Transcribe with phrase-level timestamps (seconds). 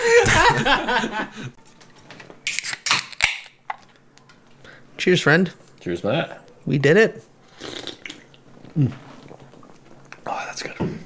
[4.96, 5.52] Cheers, friend.
[5.80, 6.48] Cheers, Matt.
[6.64, 7.22] We did it.
[8.78, 8.88] Oh,
[10.26, 10.98] that's good.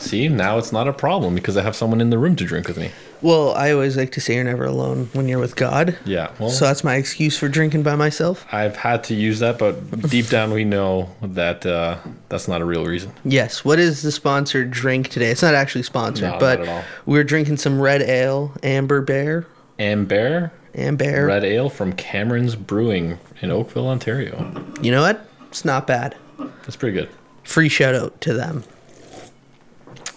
[0.00, 2.66] See, now it's not a problem because I have someone in the room to drink
[2.66, 2.90] with me.
[3.22, 5.96] Well, I always like to say you're never alone when you're with God.
[6.04, 8.46] Yeah, well, So that's my excuse for drinking by myself.
[8.52, 11.96] I've had to use that, but deep down we know that uh,
[12.28, 13.12] that's not a real reason.
[13.24, 13.64] Yes.
[13.64, 15.30] What is the sponsored drink today?
[15.30, 16.84] It's not actually sponsored, No, but not at all.
[17.06, 19.46] we're drinking some red ale, Amber Bear,
[19.78, 21.26] Amber Amber.
[21.26, 24.36] Red Ale from Cameron's Brewing in Oakville, Ontario.
[24.82, 25.26] You know what?
[25.48, 26.14] It's not bad.
[26.38, 27.08] That's pretty good.
[27.44, 28.62] Free shout out to them.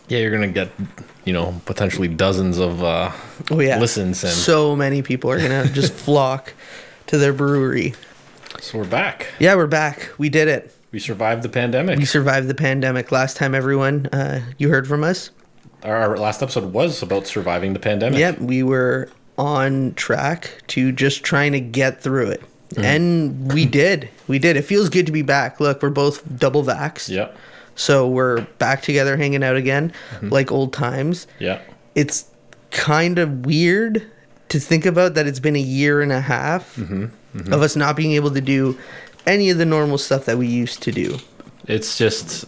[0.10, 0.70] Yeah, you're gonna get,
[1.30, 3.12] you know, potentially dozens of uh,
[3.52, 3.78] Oh yeah.
[3.78, 6.56] listens, and So many people are gonna just flock
[7.06, 7.94] to their brewery.
[8.60, 9.28] so we're back.
[9.38, 10.10] Yeah, we're back.
[10.18, 10.76] We did it.
[10.92, 12.00] We survived the pandemic.
[12.00, 13.12] We survived the pandemic.
[13.12, 15.30] Last time, everyone, uh, you heard from us.
[15.84, 18.18] Our, last episode was about surviving the pandemic.
[18.18, 19.08] Yep, we were
[19.38, 22.42] on track to just trying to get through it.
[22.72, 22.84] Mm-hmm.
[22.84, 24.10] And we did.
[24.28, 24.58] We did.
[24.58, 25.60] It feels good to be back.
[25.60, 27.10] Look, we're both double vaxxed.
[27.10, 27.38] Yep.
[27.80, 30.30] So we're back together hanging out again Mm-hmm.
[30.30, 31.28] like old times.
[31.40, 31.62] Yeah.
[31.96, 32.26] It's
[32.72, 34.06] kind of weird
[34.50, 37.54] to think about that it's been a year and a half Mm-hmm.
[37.54, 38.78] of us not being able to do
[39.26, 41.18] any of the normal stuff that we used to do.
[41.68, 42.44] It's just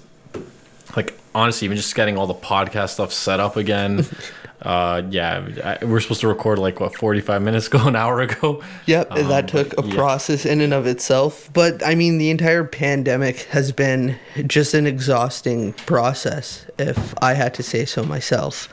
[0.97, 4.05] like honestly, even just getting all the podcast stuff set up again.
[4.61, 8.61] uh, yeah, I, we're supposed to record like what 45 minutes ago, an hour ago.
[8.85, 9.95] Yep, and that Um, took a yeah.
[9.95, 11.49] process in and of itself.
[11.53, 17.53] But I mean, the entire pandemic has been just an exhausting process, if I had
[17.55, 18.69] to say so myself.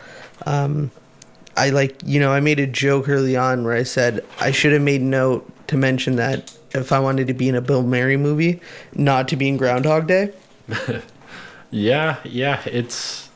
[0.47, 0.91] Um,
[1.57, 4.73] I like, you know, I made a joke early on where I said I should
[4.73, 8.17] have made note to mention that if I wanted to be in a Bill Murray
[8.17, 8.61] movie,
[8.95, 10.33] not to be in Groundhog Day.
[11.71, 13.29] Yeah, yeah, it's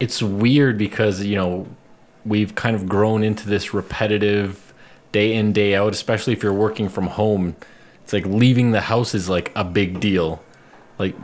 [0.00, 1.66] it's weird because you know
[2.28, 4.72] we've kind of grown into this repetitive
[5.12, 7.56] day in day out, especially if you're working from home.
[8.04, 10.42] It's like leaving the house is like a big deal.
[10.98, 11.14] Like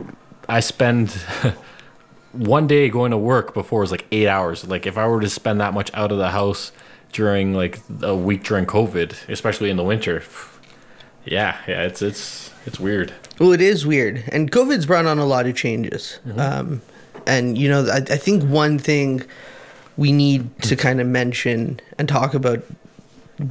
[0.49, 1.11] I spend
[2.31, 4.67] one day going to work before was like eight hours.
[4.67, 6.71] Like if I were to spend that much out of the house
[7.11, 10.23] during like a week during COVID, especially in the winter,
[11.25, 13.13] yeah, yeah, it's it's it's weird.
[13.39, 16.19] Well, it is weird, and COVID's brought on a lot of changes.
[16.37, 16.81] Um,
[17.27, 19.23] and you know, I, I think one thing
[19.97, 20.59] we need hmm.
[20.61, 22.63] to kind of mention and talk about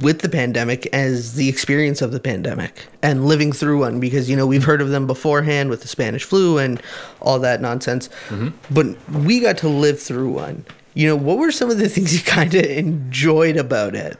[0.01, 4.35] with the pandemic as the experience of the pandemic and living through one, because you
[4.35, 6.81] know we've heard of them beforehand with the Spanish flu and
[7.21, 8.49] all that nonsense, mm-hmm.
[8.71, 10.65] but we got to live through one.
[10.93, 14.17] You know, what were some of the things you kind of enjoyed about it?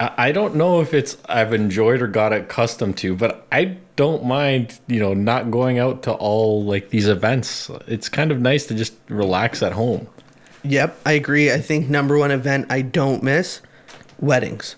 [0.00, 4.24] I I don't know if it's I've enjoyed or got accustomed to, but I don't
[4.24, 7.70] mind, you know, not going out to all like these events.
[7.86, 10.08] It's kind of nice to just relax at home.
[10.64, 11.52] Yep, I agree.
[11.52, 13.60] I think number one event I don't miss
[14.20, 14.76] weddings.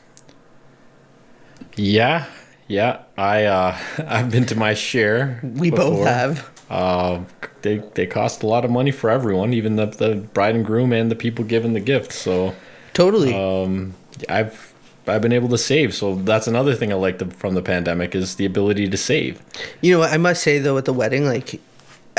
[1.76, 2.26] Yeah,
[2.68, 3.02] yeah.
[3.16, 5.40] I uh I've been to my share.
[5.42, 6.50] We both have.
[6.70, 7.24] Uh,
[7.62, 10.92] they they cost a lot of money for everyone, even the the bride and groom
[10.92, 12.12] and the people giving the gift.
[12.12, 12.54] So
[12.94, 13.34] Totally.
[13.34, 13.94] um,
[14.28, 14.72] I've
[15.06, 15.94] I've been able to save.
[15.94, 19.42] So that's another thing I like the, from the pandemic is the ability to save.
[19.82, 20.12] you know what?
[20.12, 21.60] I must say though, at the wedding, like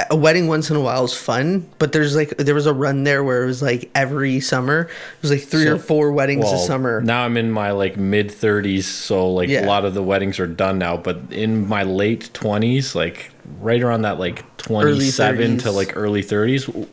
[0.09, 3.03] a wedding once in a while is fun, but there's like there was a run
[3.05, 6.57] there where it was like every summer, it was like three or four weddings a
[6.57, 6.99] summer.
[7.01, 9.65] Now I'm in my like mid 30s, so like Yeah.
[9.65, 10.97] a lot of the weddings are done now.
[10.97, 16.87] But in my late 20s, like right around that like 27 to like early 30s,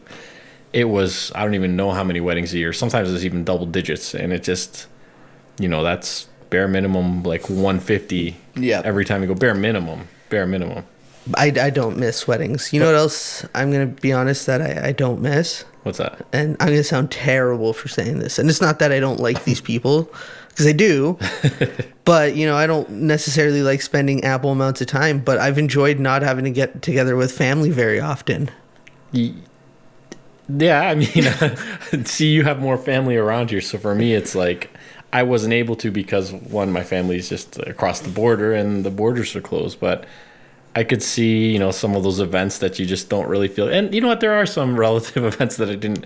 [0.73, 2.73] it was I don't even know how many weddings a year.
[2.73, 4.87] Sometimes it's even double digits, and it just
[5.59, 8.37] you know that's bare minimum like 150.
[8.55, 8.83] Yeah.
[8.85, 10.85] every time you go bare minimum, bare minimum.
[11.37, 12.73] I, I don't miss weddings.
[12.73, 13.47] You know what else?
[13.55, 16.27] I'm gonna be honest that I, I don't miss, What's that?
[16.33, 18.39] and I'm gonna sound terrible for saying this.
[18.39, 20.09] And it's not that I don't like these people,
[20.49, 21.19] because I do,
[22.05, 25.21] but you know I don't necessarily like spending ample amounts of time.
[25.21, 28.51] But I've enjoyed not having to get together with family very often.
[30.49, 34.71] Yeah, I mean, see, you have more family around you, So for me, it's like
[35.13, 39.37] I wasn't able to because one, my family's just across the border and the borders
[39.37, 39.79] are closed.
[39.81, 40.05] But
[40.75, 43.69] I could see, you know, some of those events that you just don't really feel.
[43.69, 44.21] And you know what?
[44.21, 46.05] There are some relative events that I didn't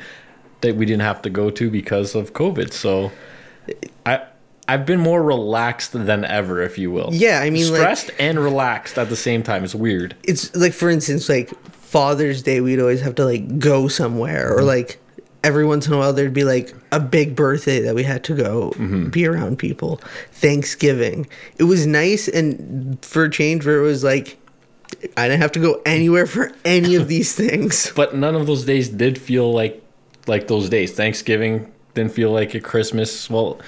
[0.63, 2.73] that we didn't have to go to because of COVID.
[2.73, 3.13] So
[4.05, 4.23] I.
[4.69, 7.11] I've been more relaxed than ever, if you will.
[7.13, 9.63] Yeah, I mean, like- stressed and relaxed at the same time.
[9.63, 10.17] It's weird.
[10.25, 11.51] it's like for instance like
[11.87, 14.67] father's day we'd always have to like go somewhere or mm-hmm.
[14.67, 15.01] like
[15.45, 18.35] every once in a while there'd be like a big birthday that we had to
[18.35, 19.09] go mm-hmm.
[19.09, 20.01] be around people
[20.33, 21.27] thanksgiving
[21.59, 24.37] it was nice and for a change where it was like
[25.17, 27.93] I didn't have to go anywhere for any of these things.
[27.95, 29.83] But none of those days did feel like
[30.27, 30.93] like those days.
[30.93, 33.31] Thanksgiving didn't feel like a Christmas.
[33.31, 33.61] Well,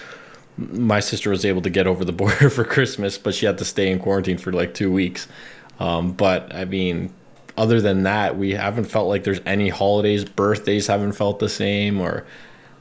[0.57, 3.65] my sister was able to get over the border for Christmas, but she had to
[3.65, 5.29] stay in quarantine for like two weeks.
[5.81, 7.13] Um, but I mean,
[7.57, 10.25] other than that, we haven't felt like there's any holidays.
[10.25, 12.25] Birthdays haven't felt the same, or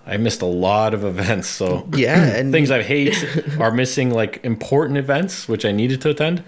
[0.05, 1.47] I missed a lot of events.
[1.47, 3.15] So Yeah, and things I hate
[3.59, 6.43] are missing like important events which I needed to attend,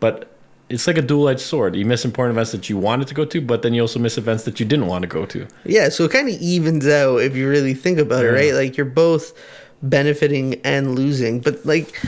[0.00, 0.28] but
[0.72, 1.76] it's like a dual-edged sword.
[1.76, 4.16] You miss important events that you wanted to go to, but then you also miss
[4.16, 5.46] events that you didn't want to go to.
[5.64, 8.54] Yeah, so it kind of evens out if you really think about it, right?
[8.54, 9.32] Like you're both
[9.82, 12.00] benefiting and losing, but like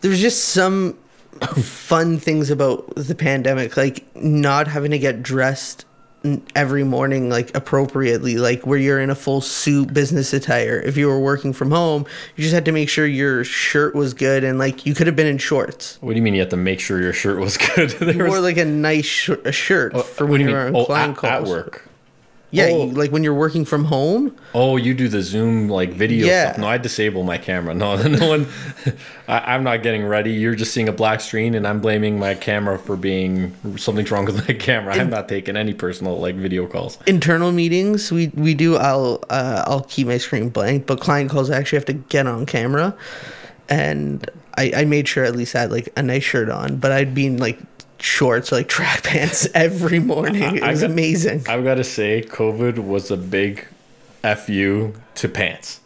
[0.00, 0.98] there's just some
[1.56, 5.84] fun things about the pandemic, like not having to get dressed
[6.54, 11.06] every morning like appropriately like where you're in a full suit business attire if you
[11.08, 12.04] were working from home
[12.36, 15.16] you just had to make sure your shirt was good and like you could have
[15.16, 17.56] been in shorts What do you mean you have to make sure your shirt was
[17.74, 17.90] good?
[18.00, 20.54] There you wore was- like a nice sh- a shirt oh, for when you you
[20.54, 21.87] were on Oh, client at, at work.
[22.50, 22.86] Yeah Oh.
[22.86, 26.52] you, like when you're working from home Oh, you do the Zoom like video Yeah.
[26.52, 26.58] stuff.
[26.58, 27.74] No, I disable my camera.
[27.74, 28.46] No, no one.
[29.28, 30.32] I, I'm not getting ready.
[30.32, 34.24] You're just seeing a black screen, and I'm blaming my camera for being something's wrong
[34.24, 34.94] with my camera.
[34.94, 36.98] I'm not taking any personal like video calls.
[37.06, 41.50] internal meetings we we do i'll uh, i'll keep my screen blank but client calls
[41.50, 42.96] i actually have to get on camera
[43.68, 46.90] and i i made sure at least i had like a nice shirt on but
[46.92, 47.58] i'd be in like
[48.00, 52.22] shorts like track pants every morning it I was got- amazing I've got to say,
[52.22, 53.66] COVID was a big
[54.36, 55.80] fu to pants.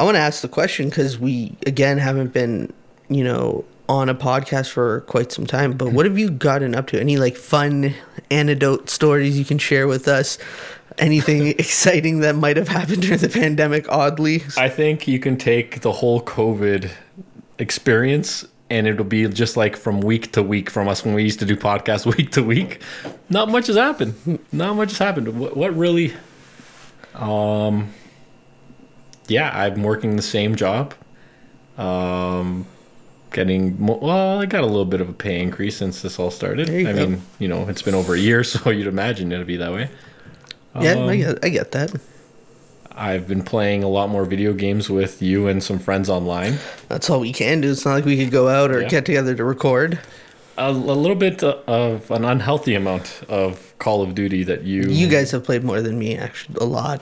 [0.00, 2.72] I want to ask the question because we again haven't been
[3.08, 6.88] you know on a podcast for quite some time but what have you gotten up
[6.88, 7.94] to any like fun
[8.30, 10.38] anecdote stories you can share with us
[10.98, 15.80] anything exciting that might have happened during the pandemic oddly I think you can take
[15.82, 16.90] the whole COVID
[17.58, 21.40] experience and it'll be just like from week to week from us when we used
[21.40, 22.80] to do podcasts week to week.
[23.28, 24.38] Not much has happened.
[24.52, 25.38] Not much has happened.
[25.38, 26.14] What, what really?
[27.14, 27.92] Um,
[29.30, 30.94] yeah, I'm working the same job.
[31.78, 32.66] Um,
[33.32, 36.30] getting mo- well, I got a little bit of a pay increase since this all
[36.30, 36.68] started.
[36.68, 36.92] I go.
[36.92, 39.88] mean, you know, it's been over a year, so you'd imagine it'd be that way.
[40.80, 41.92] Yeah, Um, I, get, I get that.
[42.92, 46.58] I've been playing a lot more video games with you and some friends online.
[46.88, 47.70] That's all we can do.
[47.70, 48.88] It's not like we could go out or Yeah.
[48.88, 49.98] get together to record.
[50.58, 54.82] A, a little bit of an unhealthy amount of Call of Duty that you.
[54.82, 57.00] You guys have played more than me, actually, a lot.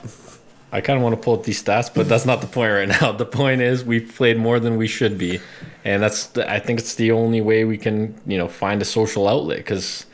[0.71, 2.87] I kind of want to pull up these stats, but that's not the point right
[2.87, 3.11] now.
[3.17, 5.39] The point is we've played more than we should be,
[5.83, 8.85] and that's the- I think it's the only way we can you know find a
[8.85, 10.05] social outlet because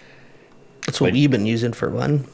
[0.86, 2.26] That's what Like- we've been using for one.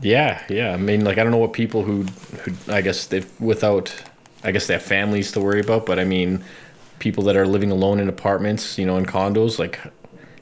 [0.00, 0.72] Yeah, yeah.
[0.72, 2.04] I mean, like I don't know what people who,
[2.42, 3.92] who I guess they without,
[4.44, 5.84] I guess they have families to worry about.
[5.86, 6.42] But I mean,
[7.00, 9.78] people that are living alone in apartments, you know, in condos, like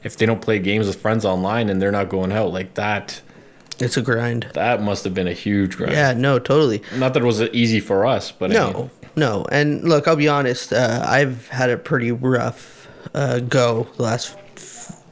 [0.05, 3.21] if they don't play games with friends online and they're not going out, like that,
[3.79, 4.47] It's a grind.
[4.55, 5.93] that must have been a huge grind.
[5.93, 6.83] Yeah, no, totally.
[6.97, 9.45] Not that it was easy for us, but I No, mean, no.
[9.53, 10.73] And look, I'll be honest.
[10.73, 15.03] Uh, I've had a pretty rough uh, go the last f-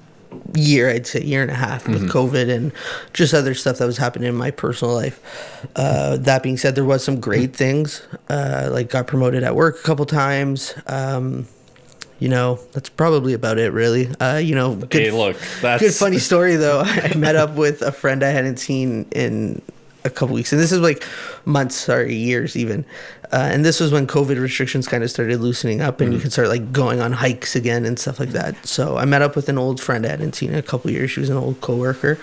[0.54, 2.73] year, I'd say year and a half with COVID and
[3.12, 5.21] just other stuff that was happening in my personal life.
[5.76, 8.02] Uh, that being said, there was some great things.
[8.30, 10.75] Uh, like got promoted at work a couple times.
[10.87, 11.47] Um,
[12.25, 14.09] you know, that's probably about it, really.
[14.19, 16.81] Uh, you know, good, hey, look, that's good funny story though.
[16.81, 19.61] I met up with a friend I hadn't seen in
[20.07, 21.07] a couple weeks, and this is like
[21.45, 22.87] months, sorry, years even.
[23.31, 26.33] Uh, and this was when COVID restrictions kind of started loosening up, and you could
[26.33, 28.66] start like going on hikes again and stuff like that.
[28.66, 31.11] So I met up with an old friend I hadn't seen in a couple years.
[31.11, 32.19] She was an old coworker,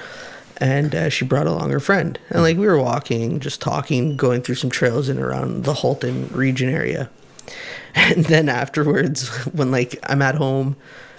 [0.57, 4.41] and uh, she brought along her friend, and like we were walking, just talking, going
[4.41, 7.11] through some trails in around the Halton region area.
[7.93, 10.77] And then afterwards, when like I'm at home,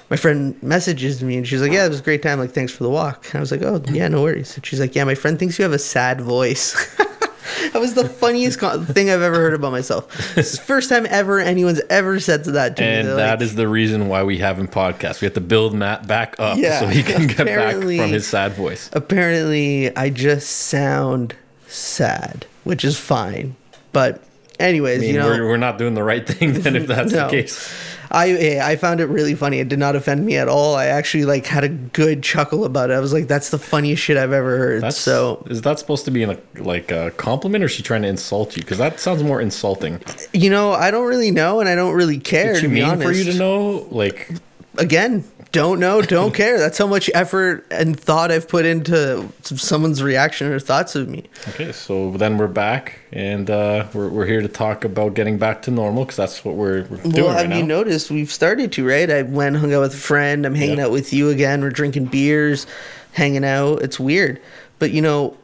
[0.09, 2.39] my friend messages me and she's like, "Yeah, it was a great time.
[2.39, 4.81] Like, thanks for the walk." And I was like, "Oh, yeah, no worries." And she's
[4.81, 6.97] like, "Yeah, my friend thinks you have a sad voice."
[7.73, 10.09] that was the funniest thing I've ever heard about myself.
[10.35, 12.89] The first time ever anyone's ever said that to me.
[12.89, 15.21] And that like, is the reason why we haven't podcasts.
[15.21, 18.27] We have to build Matt back up Yeah, so he can get back from his
[18.27, 18.91] sad voice.
[18.93, 21.35] apparently I just sound
[21.67, 23.57] sad, which is fine.
[23.93, 24.23] But
[24.63, 27.13] anyways, I mean, you know, we're, we're not doing the right thing then if that's
[27.15, 27.25] No.
[27.27, 27.73] the case.
[28.15, 29.59] I I found it really funny.
[29.59, 30.75] It did not offend me at all.
[30.77, 32.93] I actually like had a good chuckle about it.
[32.95, 36.05] I was like, "That's the funniest shit I've ever heard." That's so Is that supposed
[36.05, 38.63] to be a, like a compliment, or is she trying to insult you?
[38.63, 39.99] Because that sounds more insulting.
[40.35, 42.53] you know, I don't really know, and I don't really care.
[42.53, 43.87] Did she to be mean honest, for you to know?
[43.91, 44.29] Like,
[44.77, 46.59] again, don't know, don't care.
[46.59, 51.25] That's how much effort and thought I've put into someone's reaction or thoughts of me.
[51.51, 55.63] okay, so then we're back, and uh, we're we're here to talk about getting back
[55.63, 57.59] to normal because that's what we're, we're doing Well, right have now.
[57.59, 59.09] you noticed we've started to, right?
[59.11, 60.45] I went hung out with a friend.
[60.45, 60.87] I'm hanging Yeah.
[60.87, 61.61] out with you again.
[61.61, 62.67] We're drinking beers,
[63.13, 63.83] hanging out.
[63.83, 64.41] It's weird.
[64.79, 65.37] But you know,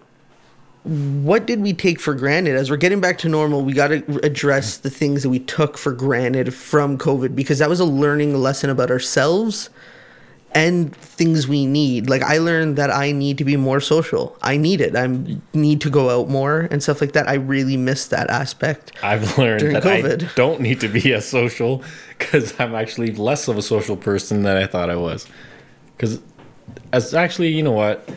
[0.84, 2.56] what did we take for granted?
[2.56, 5.76] As we're getting back to normal, we got to address the things that we took
[5.76, 9.68] for granted from COVID because that was a learning lesson about ourselves
[10.52, 12.08] and things we need.
[12.08, 14.36] Like I learned that I need to be more social.
[14.42, 14.96] I need it.
[14.96, 15.06] I
[15.52, 17.28] need to go out more and stuff like that.
[17.28, 18.92] I really miss that aspect.
[19.02, 20.34] I've learned that I COVID.
[20.36, 21.82] don't need to be as social
[22.18, 25.26] because I'm actually less of a social person than I thought I was.
[25.96, 26.20] Because,
[26.92, 28.08] as actually, you know what?
[28.08, 28.14] I-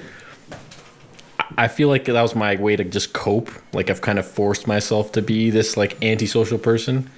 [1.57, 3.49] I feel like that was my way to just cope.
[3.73, 7.09] Like I've kind of forced myself to be this like antisocial person.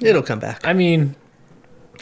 [0.00, 0.64] It'll come back.
[0.64, 1.16] I mean,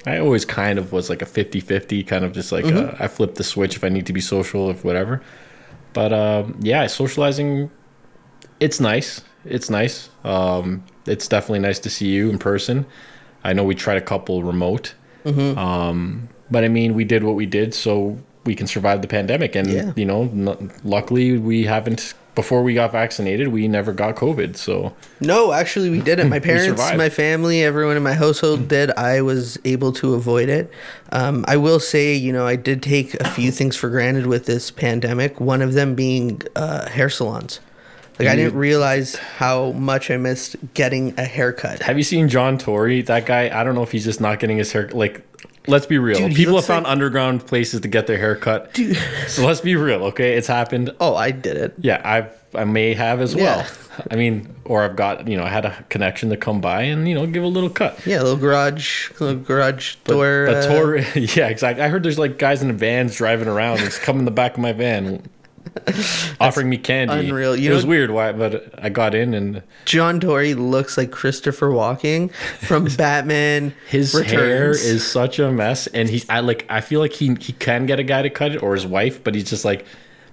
[0.06, 3.34] I always kind of was like a 50-50, kind of just like uh, I flip
[3.34, 5.20] the switch if I need to be social, if whatever.
[5.92, 7.70] But um, yeah, socializing,
[8.60, 9.22] it's nice.
[9.44, 10.10] It's nice.
[10.24, 12.86] Um, it's definitely nice to see you in person.
[13.44, 14.94] I know we tried a couple remote,
[15.56, 19.54] um, but I mean, we did what we did so we can survive the pandemic.
[19.56, 19.92] And Yeah.
[19.96, 22.14] you know, n- luckily we haven't.
[22.38, 24.56] Before we got vaccinated, we never got COVID.
[24.56, 26.28] So No, actually, we didn't.
[26.28, 28.92] My parents, my family, everyone in my household did.
[28.92, 30.70] I was able to avoid it.
[31.10, 34.46] Um, I will say, you know, I did take a few things for granted with
[34.46, 35.40] this pandemic.
[35.40, 37.58] One of them being uh, hair salons.
[38.20, 41.82] Like I didn't realize how much I missed getting a haircut.
[41.82, 43.02] Have you seen John Tory?
[43.02, 44.88] That guy, I don't know if he's just not getting his hair.
[44.90, 45.24] Like,
[45.68, 46.18] let's be real.
[46.18, 48.76] Dude, People have found like- underground places to get their hair cut.
[49.28, 50.34] So let's be real, okay?
[50.36, 50.90] It's happened.
[51.00, 51.74] Oh, I did it.
[51.80, 53.58] Yeah, I've I may have as well.
[53.58, 53.68] Yeah.
[54.10, 57.06] I mean, or I've got you know I had a connection to come by and
[57.06, 57.98] you know give a little cut.
[58.06, 60.46] Yeah, a little garage, little garage door.
[60.46, 61.84] but uh, Tory, yeah, exactly.
[61.84, 63.80] I heard there's like guys in vans driving around.
[63.80, 65.22] It's come in the back of my van,
[66.40, 67.28] offering me candy.
[67.28, 67.56] unreal.
[67.56, 68.10] You it was weird.
[68.10, 68.32] Why?
[68.32, 73.74] But I got in and John Tory looks like Christopher Walken from Batman.
[73.88, 77.52] His hair is such a mess, and he's I like I feel like he he
[77.52, 79.84] can get a guy to cut it or his wife, but he's just like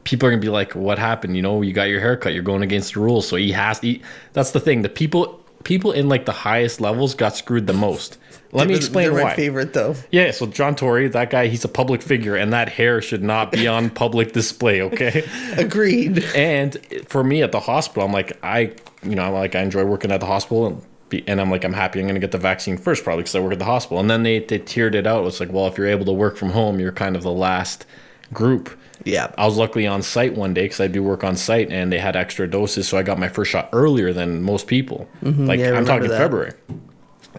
[0.03, 1.35] people are gonna be like, "What happened?
[1.35, 2.33] You know, you got your hair cut.
[2.33, 3.79] You're going against the rules." So he has.
[3.79, 4.01] He,
[4.33, 4.81] that's the thing.
[4.81, 8.17] The people people in like the highest levels got screwed the most.
[8.53, 9.31] Let me explain they're why.
[9.31, 9.95] My favorite though.
[10.11, 13.51] Yeah, so John Tory, that guy, he's a public figure, and that hair should not
[13.51, 14.81] be on public display.
[14.81, 15.27] Okay.
[15.57, 16.23] Agreed.
[16.33, 19.83] And for me at the hospital, I'm like, I, you know, I'm like, I enjoy
[19.83, 22.31] working at the hospital, and, be, and I'm like, I'm happy I'm going to get
[22.31, 23.99] the vaccine first, probably because I work at the hospital.
[23.99, 25.25] And then they they tiered it out.
[25.25, 27.85] It's like, well, if you're able to work from home, you're kind of the last
[28.31, 28.69] group.
[29.03, 29.31] Yeah.
[29.37, 31.99] I was luckily on site one day because I do work on site, and they
[31.99, 35.07] had extra doses, so I got my first shot earlier than most people.
[35.21, 35.49] like Mm-hmm.
[35.59, 36.17] yeah, I I'm talking that.
[36.17, 36.53] February.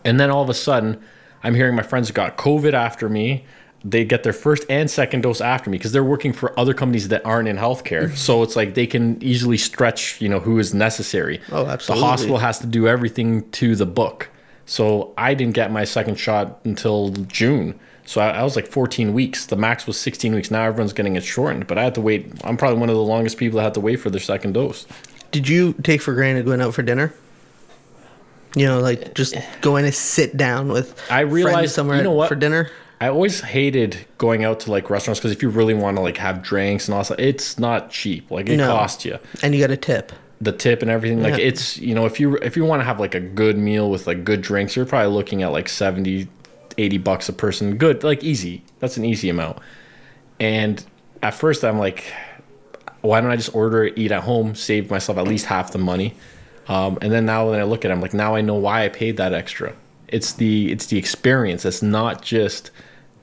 [0.05, 1.03] And then all of a sudden,
[1.43, 3.45] I'm hearing my friends got COVID after me.
[3.85, 7.09] They get their first and second dose after me because they're working for other companies
[7.09, 8.15] that aren't in healthcare.
[8.17, 11.41] so it's like they can easily stretch, you know, who is necessary.
[11.53, 12.03] Oh, absolutely.
[12.03, 14.29] The hospital has to do everything to the book.
[14.65, 17.79] So I didn't get my second shot until June.
[18.07, 19.47] So I, I was like 14 weeks.
[19.47, 20.51] The max was 16 weeks.
[20.51, 22.31] Now everyone's getting it shortened, but I had to wait.
[22.45, 24.87] I'm probably one of the longest people that had to wait for their second dose.
[25.33, 27.13] Did you take for granted going out for dinner?
[28.55, 32.29] You know, like just going to sit down with I realized- somewhere you know what?
[32.29, 32.71] for dinner.
[32.99, 36.17] I always hated going out to like restaurants because if you really want to like
[36.17, 38.31] have drinks and all that, it's not cheap.
[38.31, 38.69] Like it No.
[38.69, 40.13] costs you And you got a tip.
[40.41, 41.23] the tip and everything.
[41.23, 41.45] Like Yeah.
[41.45, 44.07] it's you know if you if you want to have like a good meal with
[44.07, 46.27] like good drinks, you're probably looking at like 70,
[46.79, 47.77] 80 bucks a person.
[47.77, 48.63] Good, like easy.
[48.79, 49.59] That's an easy amount.
[50.41, 50.85] And
[51.23, 52.13] at first I'm like,
[53.01, 55.79] why don't I just order it, eat at home, save myself at least half the
[55.79, 56.15] money?
[56.69, 58.85] Um, and then now when I look at it, I'm like, now I know why
[58.85, 59.75] I paid that extra.
[60.09, 61.65] It's the it's the experience.
[61.65, 62.71] It's not just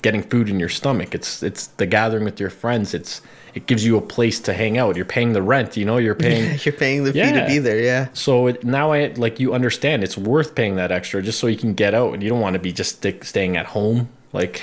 [0.02, 1.14] getting food in your stomach.
[1.16, 2.94] It's it's the gathering with your friends.
[2.94, 3.22] It's
[3.54, 4.96] it gives you a place to hang out.
[4.96, 5.78] You're paying the rent.
[5.78, 6.60] You know, you're paying.
[6.64, 8.10] You're paying the fee to be there, yeah.
[8.14, 11.58] So it, now I like you understand it's worth paying that extra just so you
[11.58, 14.10] can get out and you don't want to be just stick, staying at home.
[14.32, 14.62] Like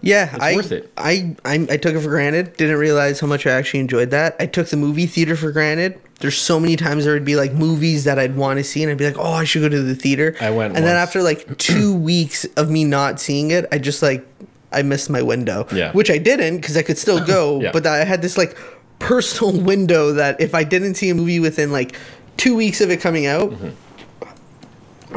[0.00, 0.90] Yeah, I, worth it.
[0.96, 2.56] I, I I took it for granted.
[2.56, 4.36] Didn't realize how much I actually enjoyed that.
[4.40, 6.00] I took the movie theater for granted.
[6.20, 8.90] There's so many times there would be like movies that I'd want to see, and
[8.90, 11.22] I'd be like, "Oh, I should go to the theater." I went and then after
[11.22, 14.26] like two weeks of me not seeing it, I just like
[14.74, 15.66] I missed my window.
[15.72, 15.92] Yeah.
[15.92, 17.72] which I didn't because I could still go, Yeah.
[17.72, 18.56] but I had this like
[18.98, 21.96] personal window that if I didn't see a movie within like
[22.36, 23.70] two weeks of it coming out, Mm-hmm.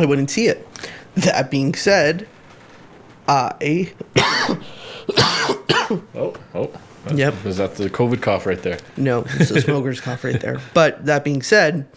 [0.02, 0.68] I wouldn't see it.
[1.16, 2.28] That being said,
[3.28, 3.92] I
[6.16, 6.72] Oh, oh.
[7.14, 7.46] Yep.
[7.46, 8.78] Is that the COVID cough right there?
[8.98, 10.60] no, it's a smoker's cough right there.
[10.74, 11.88] But that being said,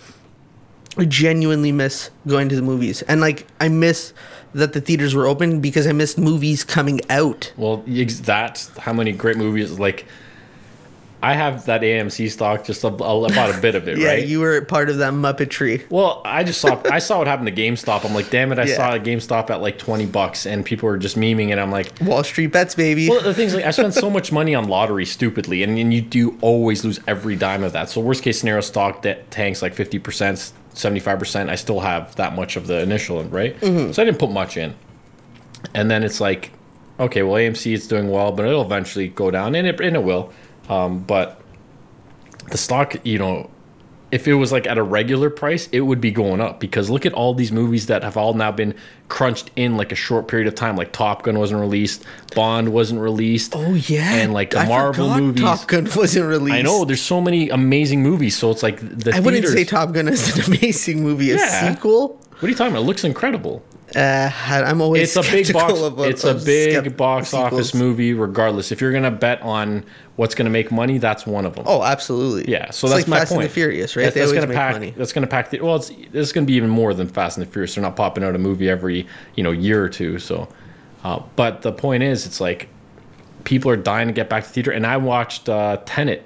[0.96, 4.12] I genuinely miss going to the movies, and like I miss
[4.54, 7.52] that the theaters were open because I missed movies coming out.
[7.56, 9.78] Well, that's how many great movies.
[9.78, 10.06] Like,
[11.22, 14.26] I have that AMC stock, just a, a, about a bit of it, Yeah, right?
[14.26, 15.84] you were part of that Muppetry.
[15.90, 18.06] Well, I just saw I saw what happened to GameStop.
[18.06, 18.58] I'm like, damn it!
[18.58, 18.76] I Yeah.
[18.76, 21.92] saw a GameStop at like twenty bucks, and people were just memeing, and I'm like,
[22.00, 23.08] Wall Street bets, baby.
[23.10, 26.00] well, the thing's like, I spent so much money on lottery stupidly, and, and you
[26.00, 27.90] do always lose every dime of that.
[27.90, 31.50] So worst case scenario, stock that tanks like fifty percent, seventy five percent.
[31.50, 33.58] I still have that much of the initial, right?
[33.60, 33.92] Mm-hmm.
[33.92, 34.74] So I didn't put much in,
[35.74, 36.50] and then it's like,
[36.98, 40.02] okay, well, AMC it's doing well, but it'll eventually go down, and it and it
[40.02, 40.32] will.
[40.68, 41.40] Um, but
[42.50, 43.50] the stock, you know,
[44.12, 47.06] if it was like at a regular price, it would be going up because look
[47.06, 48.74] at all these movies that have all now been
[49.08, 50.76] crunched in like a short period of time.
[50.76, 53.54] Like Top Gun wasn't released, Bond wasn't released.
[53.56, 55.42] oh yeah, and like the I Marvel movies.
[55.42, 56.54] Top Gun wasn't released.
[56.56, 59.92] I know there's so many amazing movies, so it's like the I wouldn't say Top
[59.92, 61.30] Gun is an amazing movie.
[61.32, 61.72] A Yeah.
[61.74, 62.16] sequel?
[62.40, 62.82] What are you talking about?
[62.82, 63.62] It looks incredible.
[63.96, 65.72] Uh, I'm always It's a big box.
[66.08, 68.12] it's a big box office movie.
[68.14, 69.84] Regardless, if you're gonna bet on
[70.16, 71.64] what's gonna make money, that's one of them.
[71.66, 72.50] Oh, absolutely.
[72.50, 73.42] Yeah, so It's that's like my Fast point.
[73.42, 74.02] and the Furious, right?
[74.04, 74.72] That's, that's gonna make pack.
[74.74, 74.94] money.
[74.96, 75.60] That's gonna pack the.
[75.60, 77.74] Well, it's it's gonna be even more than Fast and the Furious.
[77.74, 80.18] They're not popping out a movie every you know year or two.
[80.18, 80.48] So,
[81.04, 82.68] uh, but the point is, it's like
[83.44, 84.70] people are dying to get back to theater.
[84.70, 86.24] And I watched uh, Tenet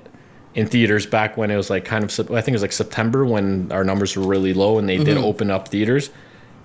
[0.54, 2.11] in theaters back when it was like kind of.
[2.30, 5.16] I think it was like September when our numbers were really low and they did
[5.16, 5.25] Mm-hmm.
[5.25, 6.11] open up theaters.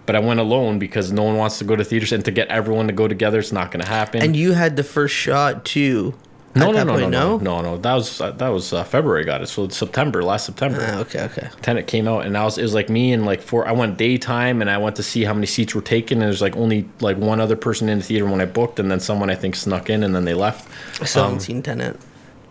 [0.09, 2.47] But I went alone because no one wants to go to theaters, and to get
[2.47, 4.23] everyone to go together, it's not going to happen.
[4.23, 6.15] And you had the first shot too.
[6.55, 7.77] no, no, no, point, no, no, no, no.
[7.77, 9.21] That was uh, that was uh, February.
[9.21, 9.49] I got it.
[9.49, 10.79] So it's September, last September.
[10.81, 11.47] Ah, okay, okay.
[11.61, 13.67] Tenet came out, and I was it was like me and like four.
[13.67, 16.17] I went daytime, and I went to see how many seats were taken.
[16.23, 18.89] And there's like only like one other person in the theater when I booked, and
[18.89, 20.67] then someone I think snuck in, and then they left.
[20.99, 21.97] I still Um, haven't seen Tenet.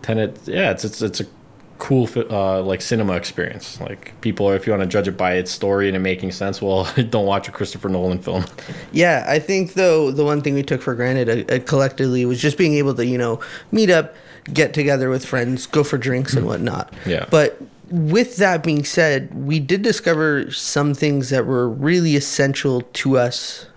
[0.01, 1.25] Tenet, yeah, it's it's it's a
[1.79, 3.79] cool uh, like cinema experience.
[3.81, 6.33] Like people, are if you want to judge it by its story and it making
[6.33, 8.45] sense, well, don't watch a Christopher Nolan film.
[8.91, 12.41] Yeah, I think though the one thing we took for granted uh, uh, collectively was
[12.41, 13.39] just being able to you know
[13.71, 14.15] meet up,
[14.51, 16.91] get together with friends, go for drinks and whatnot.
[17.05, 17.25] Yeah.
[17.29, 23.17] But with that being said, we did discover some things that were really essential to
[23.17, 23.67] us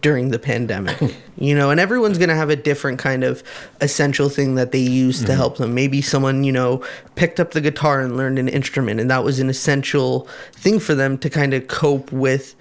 [0.00, 0.96] during the pandemic.
[1.38, 3.42] you know, and everyone's going to have a different kind of
[3.80, 5.36] essential thing that they use to mm-hmm.
[5.36, 5.74] help them.
[5.74, 9.40] Maybe someone, you know, picked up the guitar and learned an instrument and that was
[9.40, 12.54] an essential thing for them to kind of cope with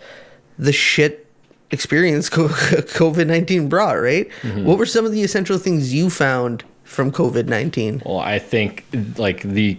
[0.58, 1.26] the shit
[1.72, 4.30] experience COVID 19 brought, right?
[4.42, 4.66] Mm-hmm.
[4.66, 8.04] What were some of the essential things you found from COVID 19?
[8.06, 8.86] Well, I think
[9.18, 9.78] like the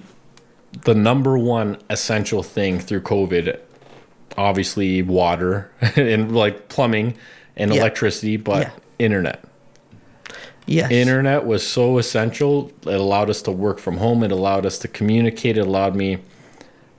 [0.85, 3.59] the number one essential thing through COVID,
[4.37, 7.17] obviously water and like plumbing
[7.57, 7.81] and Yeah.
[7.81, 8.71] electricity, but Yeah.
[8.99, 9.43] internet.
[10.67, 10.91] Yes.
[10.91, 12.73] Internet was so essential.
[12.87, 14.25] It allowed us to work from home.
[14.25, 15.57] It allowed us to communicate.
[15.57, 16.19] It allowed me,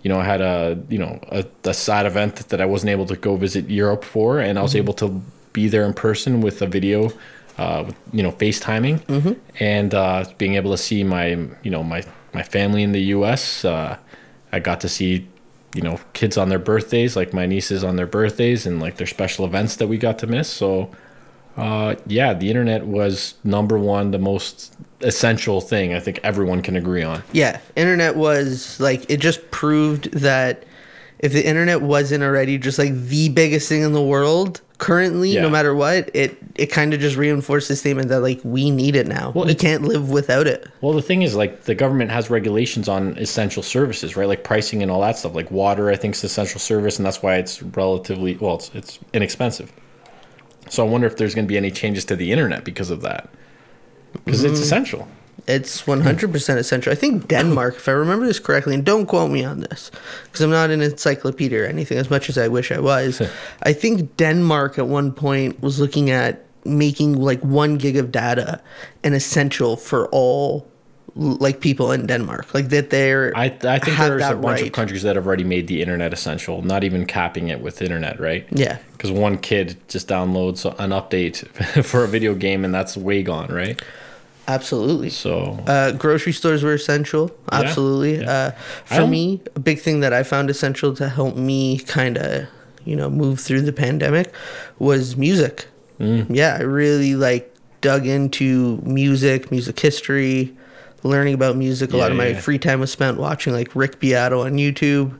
[0.04, 3.06] you know, I had a you know a, a sad event that I wasn't able
[3.08, 5.22] to go visit Europe for, and I was able to
[5.52, 7.12] be there in person with a video,
[7.58, 11.28] uh, with, you know, FaceTiming, and uh, being able to see my
[11.64, 13.66] you know my my family in the U.S.
[13.66, 13.98] Uh,
[14.54, 15.28] I got to see
[15.74, 19.08] you know kids on their birthdays, like my nieces on their birthdays, and like their
[19.08, 20.50] special events that we got to miss.
[20.50, 20.92] So.
[21.56, 25.92] Uh, yeah, the internet was number one, the most essential thing.
[25.92, 27.24] I think everyone can agree on.
[27.32, 30.66] Yeah, internet was like it just proved that
[31.20, 35.42] if the internet wasn't already just like the biggest thing in the world currently, Yeah.
[35.42, 38.96] no matter what, it it kind of just reinforces the statement that like we need
[38.96, 39.32] it now.
[39.36, 40.68] Well, we can't live without it.
[40.82, 44.28] Well, the thing is, like, the government has regulations on essential services, right?
[44.28, 45.36] Like pricing and all that stuff.
[45.36, 49.00] Like water, I think, is essential service, and that's why it's relatively well, it's it's
[49.14, 49.72] inexpensive.
[50.70, 53.02] So I wonder if there's going to be any changes to the internet because of
[53.02, 53.30] that,
[54.26, 54.64] because it's mm-hmm.
[54.64, 55.08] essential.
[55.48, 56.92] It's 100% essential.
[56.92, 59.92] I think Denmark, if I remember this correctly, and don't quote me on this,
[60.26, 63.22] because I'm not an encyclopedia or anything as much as I wish I was.
[63.64, 68.62] I think Denmark at one point was looking at making like one gig of data
[69.06, 70.68] an essential for all
[71.16, 72.54] like people in Denmark.
[72.54, 74.68] Like that they're I I think there's a bunch right.
[74.68, 78.20] of countries that have already made the internet essential, not even capping it with internet,
[78.20, 78.46] right?
[78.52, 78.78] Yeah.
[78.92, 81.48] Because one kid just downloads an update
[81.86, 83.82] for a video game, and that's way gone, right?
[84.48, 85.10] Absolutely.
[85.10, 87.32] So Uh, grocery stores were essential.
[87.52, 88.20] Absolutely.
[88.22, 88.32] yeah.
[88.32, 88.52] Uh,
[88.86, 92.48] for me, a big thing that I found essential to help me kind of,
[92.86, 94.32] you know, move through the pandemic
[94.80, 95.68] was music.
[96.00, 96.28] Mm.
[96.30, 100.54] Yeah, I really like dug into music, music history,
[101.04, 101.92] learning about music.
[101.94, 105.18] A lot Yeah, of my free time was spent watching like Rick Beato on YouTube.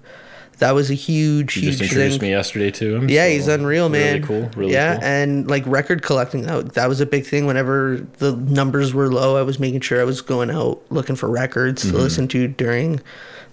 [0.60, 2.30] That was a huge, You huge just introduced thing.
[2.30, 3.10] me yesterday to him.
[3.10, 4.16] Yeah, so he's unreal, man.
[4.16, 4.42] Really cool.
[4.42, 4.70] Really cool.
[4.72, 5.04] yeah, cool.
[5.04, 7.46] and like record collecting, that, that was a big thing.
[7.46, 11.30] Whenever the numbers were low, I was making sure I was going out looking for
[11.30, 11.96] records Mm-hmm.
[11.96, 13.02] to listen to during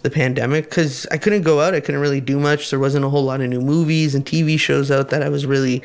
[0.00, 1.74] the pandemic because I couldn't go out.
[1.74, 2.70] I couldn't really do much.
[2.70, 5.44] There wasn't a whole lot of new movies and TV shows out that I was
[5.46, 5.82] really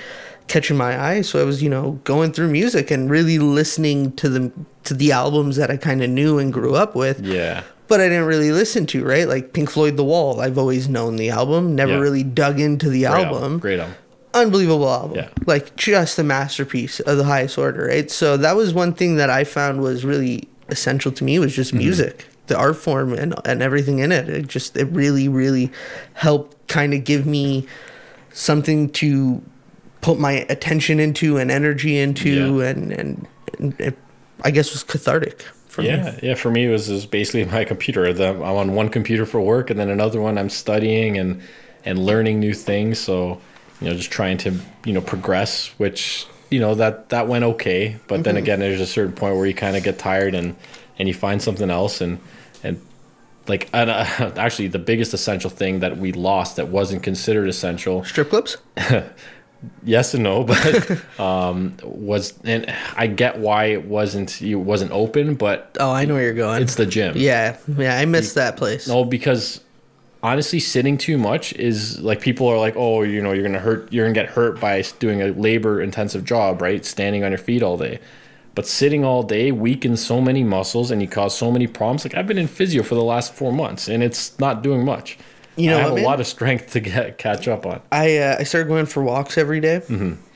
[0.47, 1.21] catching my eye.
[1.21, 4.51] So I was, you know, going through music and really listening to the
[4.85, 7.63] to the albums that I kind of knew and grew up with yeah.
[7.89, 9.27] But I didn't really listen to, right?
[9.27, 11.99] Like Pink Floyd The Wall, I've always known the album, never Yeah.
[11.99, 13.59] really dug into the Great album.
[13.59, 13.95] Great album.
[14.33, 15.17] Unbelievable album.
[15.17, 15.29] Yeah.
[15.47, 18.09] Like just a masterpiece of the highest order, right?
[18.11, 21.71] So that was one thing that I found was really essential to me was just
[21.71, 21.79] Mm-hmm.
[21.79, 24.29] music, the art form and and everything in it.
[24.29, 25.71] It just it really really
[26.13, 27.65] helped kind of give me
[28.31, 29.41] something to
[30.01, 32.67] put my attention into and energy into Yeah.
[32.69, 33.97] and and, and it,
[34.43, 35.87] I guess was cathartic for me.
[35.87, 36.35] Yeah, yeah.
[36.35, 38.11] For me, it was, it was basically my computer.
[38.11, 41.41] The, I'm on one computer for work, and then another one I'm studying and
[41.85, 42.99] and learning new things.
[42.99, 43.39] So,
[43.79, 45.67] you know, just trying to you know progress.
[45.77, 49.45] Which you know that that went okay, but then again, there's a certain point where
[49.45, 50.55] you kind of get tired and
[50.97, 52.19] and you find something else and
[52.63, 52.81] and
[53.47, 58.03] like and, uh, actually the biggest essential thing that we lost that wasn't considered essential
[58.03, 58.57] Strip clubs?
[59.83, 65.35] yes and no but um was and i get why it wasn't it wasn't open
[65.35, 66.61] but Oh, I know where you're going.
[66.61, 67.13] it's the gym.
[67.17, 68.87] Yeah, yeah, I missed that place.
[68.87, 69.61] no because
[70.21, 73.91] honestly sitting too much is like people are like oh you know you're gonna hurt
[73.91, 76.85] you're gonna get hurt by doing a labor intensive job right?
[76.85, 77.99] Standing on your feet all day.
[78.55, 82.03] But sitting all day weakens so many muscles and you cause so many problems.
[82.03, 85.17] Like i've been in physio for the last four months and it's not doing much
[85.59, 88.17] You know i have what, a lot of strength to get catch up on I
[88.17, 89.81] uh, I started going for walks every day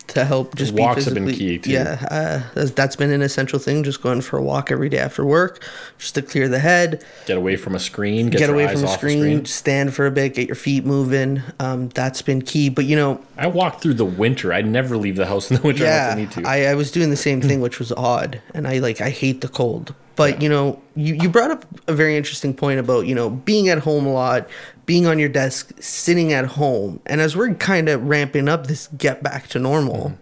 [0.08, 1.72] to help just Walks have been key, too.
[1.72, 3.84] Yeah, uh, that's, that's been an essential thing.
[3.84, 5.64] Just going for a walk every day after work,
[5.98, 8.88] just to clear the head, get away from a screen get, get, away from the
[8.88, 11.42] off screen, stand for a bit, get your feet moving.
[11.60, 12.70] Um, that's been key.
[12.70, 14.54] But you know, I walk through the winter.
[14.54, 16.50] I never leave the house in the winter yeah, unless I need to.
[16.50, 19.42] I, I was doing the same thing, which was odd, and I like I hate
[19.42, 19.96] the cold.
[20.16, 23.70] But you know, you you brought up a very interesting point about you know being
[23.70, 24.48] at home a lot,
[24.86, 28.88] being on your desk, sitting at home, and as we're kind of ramping up this
[28.98, 30.10] get back to normal.
[30.10, 30.19] Mm-hmm.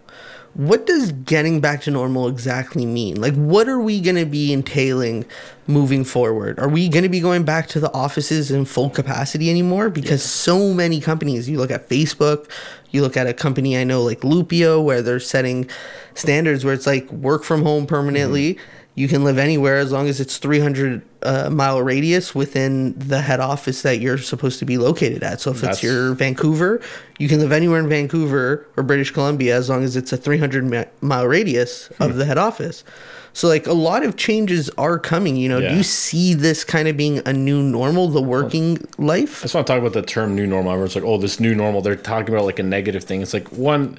[0.54, 3.18] What does getting back to normal exactly mean?
[3.18, 5.24] Like, what are we going to be entailing
[5.66, 6.58] moving forward?
[6.58, 9.88] Are we going to be going back to the offices in full capacity anymore?
[9.88, 12.50] Because so many companies, you look at Facebook,
[12.90, 15.70] you look at a company I know like Lupio, where they're setting
[16.12, 18.54] standards where it's like work from home permanently.
[18.56, 18.81] Mm-hmm.
[18.94, 23.40] You can live anywhere as long as it's 300 uh, mile radius within the head
[23.40, 25.40] office that you're supposed to be located at.
[25.40, 26.78] So if That's- it's your Vancouver,
[27.18, 30.88] you can live anywhere in Vancouver or British Columbia as long as it's a 300
[31.00, 32.02] mile radius Hmm.
[32.02, 32.84] of the head office.
[33.32, 35.36] So like a lot of changes are coming.
[35.36, 35.70] You know, Yeah.
[35.70, 39.38] do you see this kind of being a new normal, the working life?
[39.40, 40.70] I just want to talk about the term new normal.
[40.72, 41.80] Everyone's like, oh, this new normal.
[41.80, 43.22] They're talking about like a negative thing.
[43.22, 43.96] It's like one,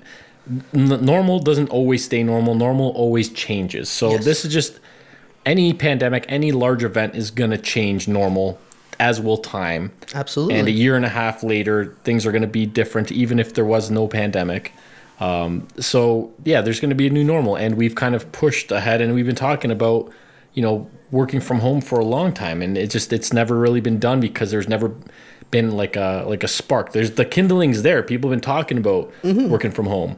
[0.72, 2.54] normal doesn't always stay normal.
[2.54, 3.90] Normal always changes.
[3.90, 4.26] So Yes.
[4.26, 4.80] this is just
[5.46, 8.60] any pandemic, any large event is gonna change normal,
[9.00, 9.92] as will time.
[10.14, 10.60] Absolutely.
[10.60, 13.66] And a year and a half later, things are gonna be different, even if there
[13.66, 14.72] was no pandemic.
[15.20, 18.72] Um, so yeah, there's going to be a new normal, and we've kind of pushed
[18.72, 20.12] ahead, and we've been talking about,
[20.54, 23.80] you know, working from home for a long time, and it just it's never really
[23.80, 24.92] been done because there's never
[25.52, 26.92] been like a like a spark.
[26.94, 28.02] There's the kindling's there.
[28.04, 30.18] People have been talking about working from home,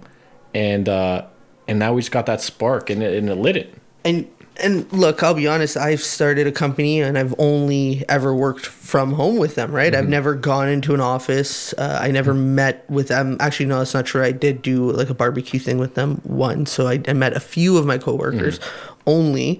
[0.55, 1.25] and uh,
[1.67, 3.75] and now we just got that spark, and it, and it lit it.
[4.05, 4.27] and
[4.61, 5.77] and look, I'll be honest.
[5.77, 9.71] I've started a company, and I've only ever worked from home with them.
[9.71, 9.93] Right?
[9.93, 11.73] I've never gone into an office.
[11.73, 13.37] Uh, I never met with them.
[13.39, 14.23] Actually, no, that's not true.
[14.23, 16.71] I did do like a barbecue thing with them once.
[16.71, 18.59] So I, I met a few of my coworkers
[19.07, 19.59] only.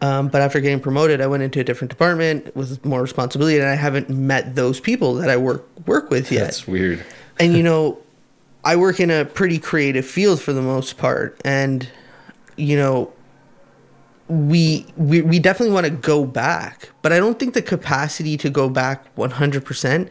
[0.00, 3.66] Um, but after getting promoted, I went into a different department with more responsibility, and
[3.66, 7.04] I haven't met those people that I work work with yet That's weird.
[7.38, 7.98] and you know
[8.64, 11.86] i work in a pretty creative field for the most part and
[12.56, 13.12] you know
[14.28, 18.48] we we, we definitely want to go back but i don't think the capacity to
[18.48, 20.08] go back 100%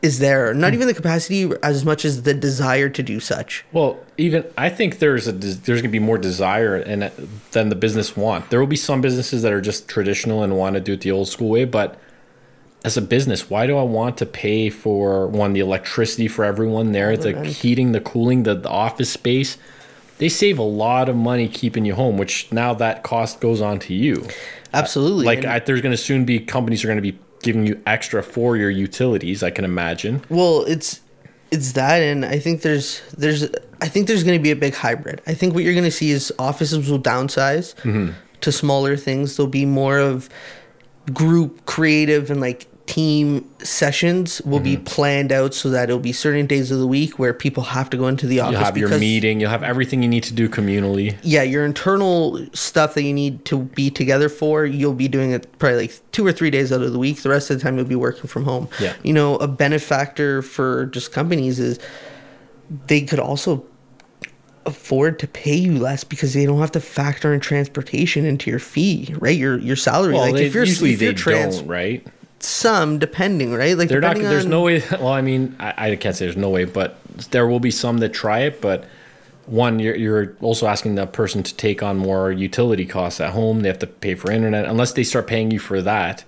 [0.00, 0.74] is there not hmm.
[0.74, 4.98] even the capacity as much as the desire to do such Well, even I think
[4.98, 7.10] there's a there's gonna be more desire and
[7.52, 8.50] than the business want.
[8.50, 11.10] There will be some businesses that are just traditional and want to do it the
[11.10, 11.98] old school way, but
[12.84, 16.92] as a business, why do I want to pay for one the electricity for everyone
[16.92, 19.56] there, the heating, the cooling, the, the office space?
[20.18, 23.78] They save a lot of money keeping you home, which now that cost goes on
[23.80, 24.26] to you.
[24.72, 27.82] absolutely Like I, there's going to soon be companies are going to be giving you
[27.86, 29.42] extra for your utilities.
[29.42, 30.22] I can imagine.
[30.28, 31.00] Well, it's
[31.50, 33.44] it's that, and I think there's there's
[33.80, 35.20] I think there's going to be a big hybrid.
[35.26, 38.12] I think what you're going to see is offices will downsize mm-hmm.
[38.40, 39.36] to smaller things.
[39.36, 40.28] There'll be more of
[41.12, 44.84] group creative and like team sessions will be Mm-hmm.
[44.84, 47.96] planned out so that it'll be certain days of the week where people have to
[47.96, 49.40] go into the office You'll have your meeting.
[49.40, 51.16] You'll have everything you need to do communally.
[51.22, 55.46] yeah, your internal stuff that you need to be together for, you'll be doing it
[55.58, 57.22] probably like two or three days out of the week.
[57.22, 58.68] The rest of the time, you'll be working from home.
[58.80, 58.94] Yeah.
[59.04, 61.78] You know, a benefactor for just companies is
[62.88, 63.64] they could also
[64.66, 68.58] afford to pay you less because they don't have to factor in transportation into your
[68.60, 69.36] fee, right?
[69.36, 70.14] Your your salary.
[70.14, 72.06] Well, like they, if you're usually if you're they trans, don't, right?
[72.44, 73.76] Some depending, right?
[73.76, 74.16] Like They're not.
[74.16, 74.82] There's on- no way.
[74.92, 76.98] Well, I mean, I, I can't say there's no way, but
[77.30, 78.60] there will be some that try it.
[78.60, 78.84] But
[79.46, 83.60] one, you're you're also asking the person to take on more utility costs at home.
[83.60, 86.24] They have to pay for internet unless they start paying you for that.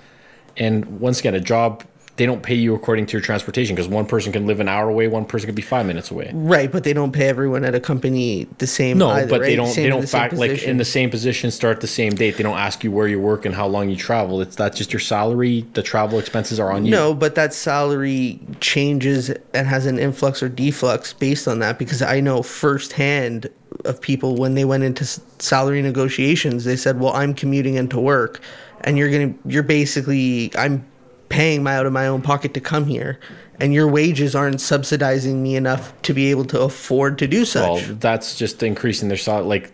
[0.57, 1.85] And once again, a job
[2.17, 4.89] they don't pay you according to your transportation because one person can live an hour
[4.89, 6.31] away, one person could be five minutes away.
[6.33, 8.99] Right, but they don't pay everyone at a company the same.
[8.99, 9.67] No, either, but they don't.
[9.67, 12.37] Same They don't the fact like in the same position, start the same date.
[12.37, 14.41] They don't ask you where you work and how long you travel.
[14.41, 15.67] It's that's just your salary.
[15.73, 16.93] The travel expenses are on you.
[16.93, 22.01] No, but that salary changes and has an influx or deflux based on that because
[22.01, 23.51] I know firsthand
[23.85, 25.05] of people when they went into
[25.41, 28.41] salary negotiations, they said, "Well, I'm commuting into work,
[28.83, 30.87] and you're gonna, you're basically, I'm
[31.35, 33.19] paying my out of my own pocket to come here,
[33.61, 37.63] and your wages aren't subsidizing me enough to be able to afford to do such."
[37.63, 39.47] Well, that's just increasing their salary.
[39.47, 39.73] Like,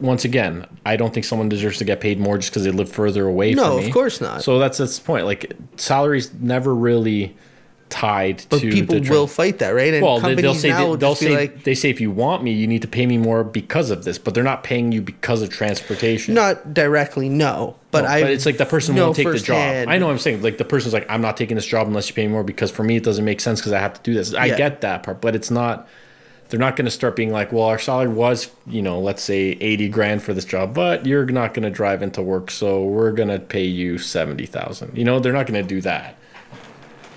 [0.00, 2.90] once again, I don't think someone deserves to get paid more just because they live
[2.90, 3.54] further away.
[3.54, 4.42] No, of course not.
[4.42, 5.24] So that's that's the point.
[5.24, 7.36] Like, salaries never really
[7.88, 8.70] tied but to.
[8.70, 9.94] people will fight that, right?
[9.94, 12.10] And Well, they, companies they'll say now will they'll say like, they say if you
[12.10, 14.18] want me, you need to pay me more because of this.
[14.18, 16.34] But they're not paying you because of transportation.
[16.34, 18.22] not directly, no, but No, I.
[18.22, 19.88] but it's like the person won't take the job.
[19.88, 22.08] I know what I'm saying like the person's like I'm not taking this job unless
[22.08, 24.02] you pay me more because for me it doesn't make sense because I have to
[24.02, 24.34] do this.
[24.34, 24.56] I Yeah.
[24.56, 25.88] get that part, but it's not.
[26.48, 29.58] They're not going to start being like, well, our salary was, you know, let's say
[29.60, 33.10] 80 grand for this job, but you're not going to drive into work, so we're
[33.10, 34.96] going to pay you 70,000.
[34.96, 36.14] You know, they're not going to do that.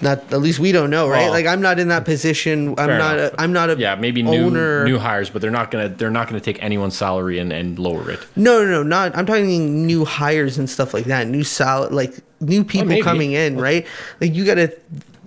[0.02, 1.24] Not at least we don't know, right?
[1.24, 2.70] Well, like I'm not in that position.
[2.78, 3.20] I'm not.
[3.20, 3.34] enough.
[3.34, 4.86] A, I'm not a Yeah, maybe new owner.
[4.86, 7.78] new hires, but they're not going to they're not to take anyone's salary and, and
[7.78, 8.20] lower it.
[8.36, 9.16] no, no, no, not.
[9.18, 11.28] I'm talking new hires and stuff like that.
[11.28, 13.02] New sal, like new people maybe.
[13.02, 13.86] coming in, right?
[14.22, 14.74] Like you got to.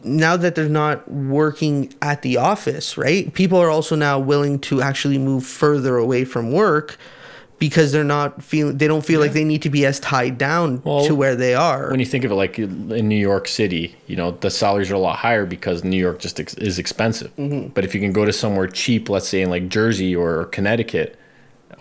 [0.05, 3.33] Now that they're not working at the office, right?
[3.35, 6.99] People are also now willing to actually move further away from work
[7.63, 8.77] because they're not feeling.
[8.77, 11.55] They don't feel like they need to be as tied down Well, to where they
[11.55, 11.93] are.
[11.93, 14.97] when you think of it like in New York City, you know, the salaries are
[14.97, 17.31] a lot higher because New York just ex- is expensive.
[17.37, 17.69] Mm-hmm.
[17.69, 21.17] But if you can go to somewhere cheap, let's say in like Jersey or Connecticut,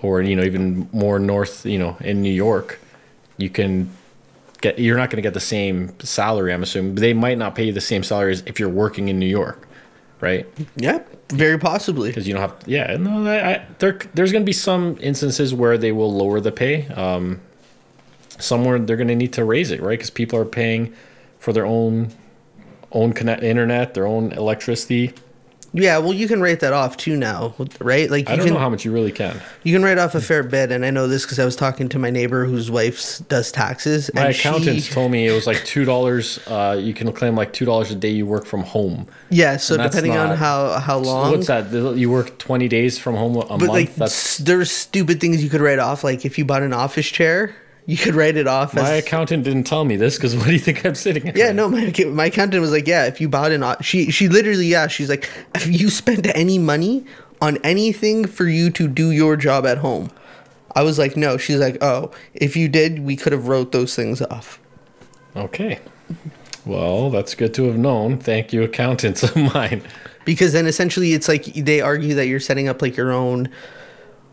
[0.03, 2.79] or you know even more north, you know, in New York,
[3.37, 3.89] you can
[4.61, 4.77] get.
[4.77, 6.53] You're not going to get the same salary.
[6.53, 9.17] I'm assuming they might not pay you the same salary as if you're working in
[9.17, 9.67] New York,
[10.21, 10.47] right?
[10.75, 12.09] yeah, very possibly.
[12.09, 12.55] Because you don't have.
[12.65, 16.39] Yeah, no, I, I, there, there's going to be some instances where they will lower
[16.39, 16.87] the pay.
[16.89, 17.41] Um,
[18.39, 19.97] somewhere they're going to need to raise it, right?
[19.97, 20.93] Because people are paying
[21.39, 22.11] for their own
[22.91, 25.13] own connect internet, their own electricity.
[25.73, 28.11] Yeah, well, you can write that off too now, right?
[28.11, 29.39] Like you I don't can know how much you really can.
[29.63, 31.87] you can write off a fair bit, and I know this because I was talking
[31.89, 34.11] to my neighbor whose wife does taxes.
[34.13, 36.39] My and accountants she, told me it was like two dollars.
[36.45, 39.07] Uh, you can claim like two dollars a day you work from home.
[39.29, 39.55] yeah.
[39.55, 41.71] So and depending on how how long, what's that?
[41.71, 43.69] You work twenty days from home a but month.
[43.71, 46.03] like That's there's stupid things you could write off.
[46.03, 49.43] Like if you bought an office chair, you could write it off my as accountant
[49.43, 51.27] didn't tell me this because what do you think I'm sitting?
[51.27, 51.35] in?
[51.35, 54.67] Yeah, no, my my accountant was like, yeah, if you bought an, she she literally,
[54.67, 57.05] yeah, she's like, if you spent any money
[57.41, 60.11] on anything for you to do your job at home,
[60.75, 61.37] I was like, no.
[61.37, 64.59] She's like, oh, if you did, we could have wrote those things off.
[65.35, 65.79] Okay.
[66.65, 68.19] Well, that's good to have known.
[68.19, 69.81] Thank you, accountants of mine.
[70.25, 73.49] because then essentially it's like they argue that you're setting up like your own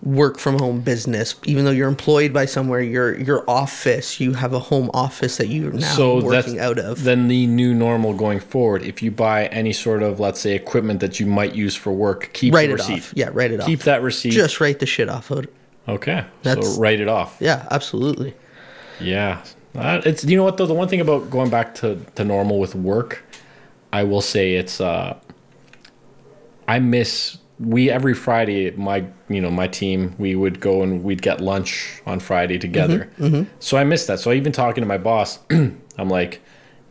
[0.09, 4.55] work from home business even though you're employed by somewhere your your office you have
[4.55, 8.41] a home office that you're now so working out of then the new normal going
[8.41, 8.83] forward.
[8.83, 12.31] If you buy any sort of, let's say, equipment that you might use for work,
[12.33, 12.99] keep write the it receipt.
[13.03, 14.31] off yeah write it Keep off keep that receipt.
[14.31, 15.55] just write the shit off of it
[15.89, 16.25] okay.
[16.43, 17.37] That's- so write it off.
[17.41, 18.35] yeah absolutely
[19.01, 19.43] Yeah.
[19.75, 22.75] It's you know what though the one thing about going back to, to normal with
[22.75, 23.23] work,
[23.93, 25.17] I will say it's uh
[26.67, 31.23] I miss we every Friday my you know my team we would go and we'd
[31.23, 33.11] get lunch on Friday together.
[33.19, 33.51] Mm-hmm, mm-hmm.
[33.59, 34.21] So I miss that.
[34.21, 36.41] So even talking to my boss, I'm like,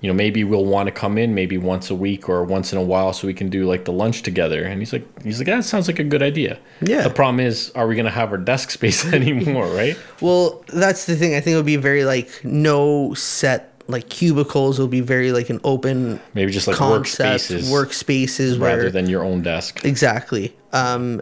[0.02, 2.78] you know, maybe we'll want to come in maybe once a week or once in
[2.78, 4.64] a while so we can do like the lunch together.
[4.64, 6.60] And he's like, he's like, ah, that sounds like a good idea.
[6.82, 7.02] Yeah.
[7.02, 9.68] The problem is, are we gonna have our desk space anymore?
[9.68, 9.98] Right.
[10.22, 11.34] Well, that's the thing.
[11.34, 14.78] I think it would be very like no set like cubicles.
[14.80, 17.72] It'll be very like an open Maybe just like concept workspaces.
[17.72, 19.86] workspaces rather where than your own desk.
[19.86, 20.56] exactly.
[20.74, 21.22] Um,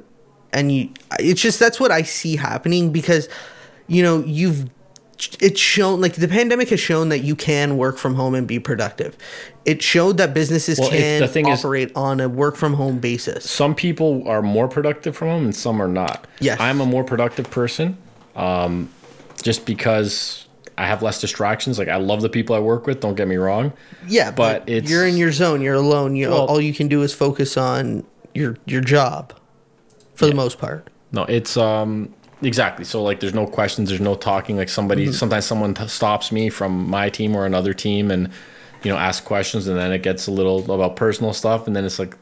[0.54, 3.28] and you, it's just that's what I see happening because
[3.88, 4.70] you know you've
[5.40, 8.60] it's shown like the pandemic has shown that you can work from home and be
[8.60, 9.16] productive.
[9.64, 13.00] It showed that businesses Well, can the thing is- operate on a work from home
[13.00, 13.50] basis.
[13.50, 16.28] some people are more productive from home and some are not.
[16.42, 16.60] Yes.
[16.60, 17.98] I'm a more productive person,
[18.36, 18.90] um,
[19.42, 20.45] just because
[20.78, 21.80] I have less distractions.
[21.80, 23.00] Like I love the people I work with.
[23.00, 23.72] Don't get me wrong.
[24.08, 25.62] Yeah, but but, it's- you're in your zone.
[25.62, 26.16] You're alone.
[26.16, 29.34] You Well- all you can do is focus on your your job,
[30.16, 30.90] for the most part.
[31.12, 32.84] No, it's um exactly.
[32.86, 33.90] So like, there's no questions.
[33.90, 34.58] There's no talking.
[34.58, 38.30] Like somebody, sometimes someone t- stops me from my team or another team, and
[38.84, 41.86] you know, ask questions, and then it gets a little about personal stuff, and then
[41.86, 42.16] it's like.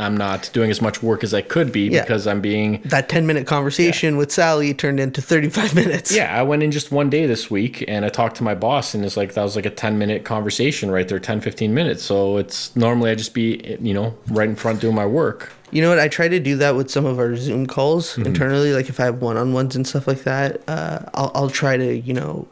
[0.00, 2.00] I'm not doing as much work as I could be Yeah.
[2.02, 6.10] because I'm being That ten minute conversation with Sally turned into thirty five minutes.
[6.14, 8.94] Yeah, I went in just one day this week and I talked to my boss
[8.94, 12.02] and it's like that was like a 10 minute conversation right there, 10 15 minutes.
[12.02, 15.52] So it's normally I just be, you know, right in front doing my work.
[15.72, 16.00] You know what?
[16.00, 18.26] I try to do that with some of our Zoom calls Mm-hmm.
[18.26, 18.72] internally.
[18.72, 21.76] Like if I have one on ones and stuff like that, uh, I'll I'll try
[21.76, 22.48] to you know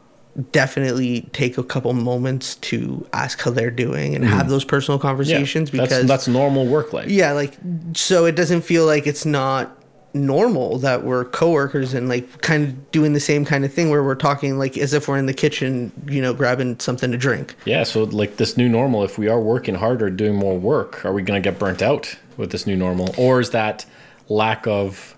[0.51, 5.05] definitely take a couple moments to ask how they're doing and have those personal Mm-hmm.
[5.07, 7.09] Yeah, conversations because that's, that's normal work life.
[7.09, 7.57] yeah like
[7.93, 9.75] so it doesn't feel like it's not
[10.13, 14.03] normal that we're coworkers and like kind of doing the same kind of thing where
[14.03, 17.55] we're talking like as if we're in the kitchen you know grabbing something to drink
[17.65, 21.13] Yeah, so like this new normal, if we are working harder, doing more work, are
[21.13, 23.13] we going to get burnt out with this new normal?
[23.17, 23.85] Or is that
[24.29, 25.15] lack of,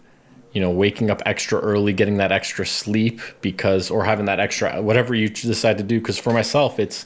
[0.54, 4.82] you know, waking up extra early, getting that extra sleep because, or having that extra,
[4.82, 6.00] whatever you decide to do?
[6.00, 7.06] Because for myself, it's,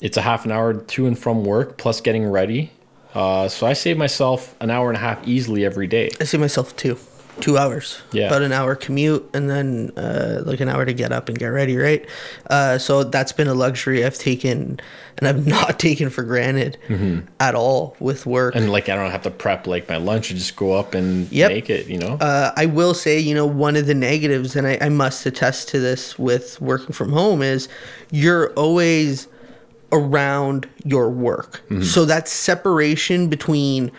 [0.00, 2.72] it's a half an hour to and from work plus getting ready.
[3.14, 6.10] Uh, so I save myself an hour and a half easily every day.
[6.20, 6.96] i see myself two
[7.40, 8.26] two hours Yeah.
[8.28, 11.46] about an hour commute and then uh, like an hour to get up and get
[11.48, 12.06] ready right
[12.48, 14.80] uh, so that's been a luxury i've taken
[15.18, 16.76] and i've not taken for granted
[17.40, 18.62] at all with work Mm-hmm.
[18.64, 20.30] And like, I don't have to prep like my lunch.
[20.32, 21.50] I just go up and Yep.
[21.52, 22.14] make it, you know?
[22.20, 25.68] uh, I will say, you know, one of the negatives, and I, I must attest
[25.68, 27.68] to this with working from home, is
[28.10, 29.28] you're always
[29.92, 31.62] around your work.
[31.82, 33.90] So that separation between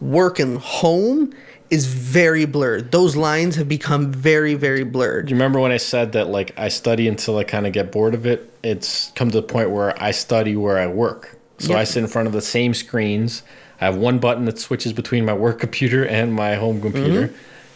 [0.00, 1.32] work and home
[1.70, 2.92] is very blurred.
[2.92, 5.26] Those lines have become very, very blurred.
[5.26, 7.90] Do you remember when I said that like I study until I kind of get
[7.90, 8.52] bored of it?
[8.62, 11.38] It's come to the point where I study where I work.
[11.58, 11.78] So Yep.
[11.78, 13.42] I sit in front of the same screens.
[13.80, 17.32] I have one button that switches between my work computer and my home computer,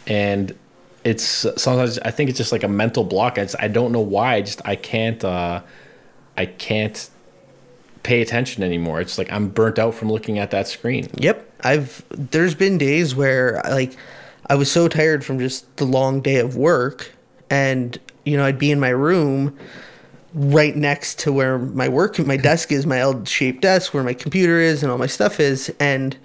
[0.07, 0.55] and
[1.03, 1.23] it's
[1.57, 3.37] sometimes I think it's just like a mental block.
[3.37, 4.35] I, just, I don't know why.
[4.35, 5.61] I just I can't uh,
[6.37, 7.09] I can't
[8.03, 9.01] pay attention anymore.
[9.01, 11.07] It's like I'm burnt out from looking at that screen.
[11.15, 11.48] Yep.
[11.63, 13.95] I've there's been days where like
[14.47, 17.11] I was so tired from just the long day of work
[17.49, 19.57] and you know, I'd be in my room
[20.33, 24.13] right next to where my work my desk is, my L shaped desk where my
[24.13, 26.17] computer is and all my stuff is and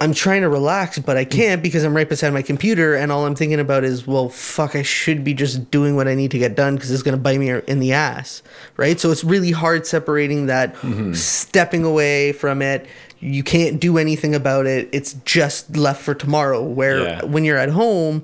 [0.00, 1.30] I'm trying to relax, but I mm.
[1.30, 4.76] can't because I'm right beside my computer, and all I'm thinking about is, well, fuck,
[4.76, 7.38] I should be just doing what I need to get done because it's gonna bite
[7.38, 8.42] me in the ass,
[8.76, 9.00] right?
[9.00, 11.14] So it's really hard separating that, mm-hmm.
[11.14, 12.86] stepping away from it.
[13.20, 14.88] You can't do anything about it.
[14.92, 16.62] It's just left for tomorrow.
[16.62, 17.24] Where Yeah.
[17.24, 18.22] when you're at home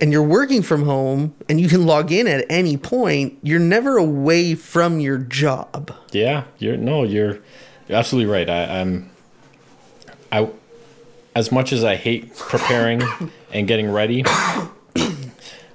[0.00, 3.96] and you're working from home and you can log in at any point, you're never
[3.96, 5.92] away from your job.
[6.12, 7.38] Yeah, you're no, you're,
[7.88, 8.48] you're absolutely right.
[8.48, 9.10] I, I'm,
[10.30, 10.48] I,
[11.34, 13.02] as much as I hate preparing
[13.52, 14.24] and getting ready,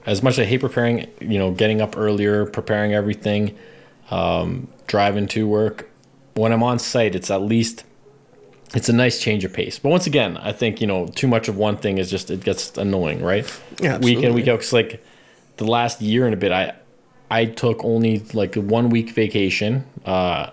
[0.05, 3.57] as much as I hate preparing, you know, getting up earlier, preparing everything,
[4.11, 5.89] um, driving to work.
[6.35, 7.83] When I'm on site, it's at least
[8.73, 9.79] it's a nice change of pace.
[9.79, 12.43] But once again, I think you know too much of one thing is just it
[12.43, 13.45] gets annoying, right?
[13.79, 14.59] Yeah, week in week out.
[14.59, 15.03] Cause like
[15.57, 16.73] the last year and a bit, I
[17.29, 19.85] I took only like one week vacation.
[20.05, 20.49] Uh,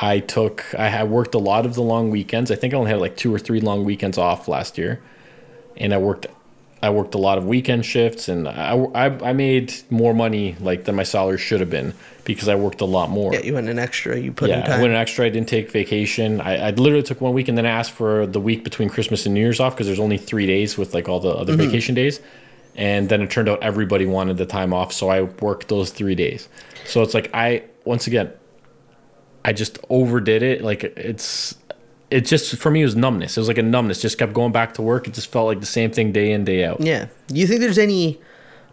[0.00, 2.50] I took I had worked a lot of the long weekends.
[2.50, 5.00] I think I only had like two or three long weekends off last year,
[5.76, 6.26] and I worked
[6.82, 10.84] I worked a lot of weekend shifts, and I I, I made more money like
[10.84, 11.92] than my salary should have been
[12.24, 13.32] because I worked a lot more.
[13.34, 14.18] Yeah, you went an extra.
[14.18, 14.80] You put in Yeah, I time.
[14.82, 15.26] went an extra.
[15.26, 16.40] I didn't take vacation.
[16.40, 19.24] I, I literally took one week and then I asked for the week between Christmas
[19.26, 21.62] and New Year's off because there's only three days with like all the other Mm-hmm.
[21.62, 22.20] vacation days.
[22.76, 26.14] And then it turned out everybody wanted the time off, so I worked those three
[26.14, 26.48] days.
[26.86, 28.30] So it's like I once again,
[29.44, 30.62] I just overdid it.
[30.62, 31.56] Like it's,
[32.10, 33.36] it just for me was numbness.
[33.36, 34.00] It was like a numbness.
[34.00, 35.06] Just kept going back to work.
[35.06, 36.80] It just felt like the same thing day in day out.
[36.80, 37.08] Yeah.
[37.28, 38.18] Do you think there's any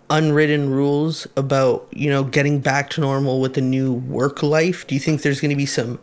[0.10, 4.88] unwritten rules about, you know, getting back to normal with the new work life?
[4.88, 6.00] Do you think there's going to be some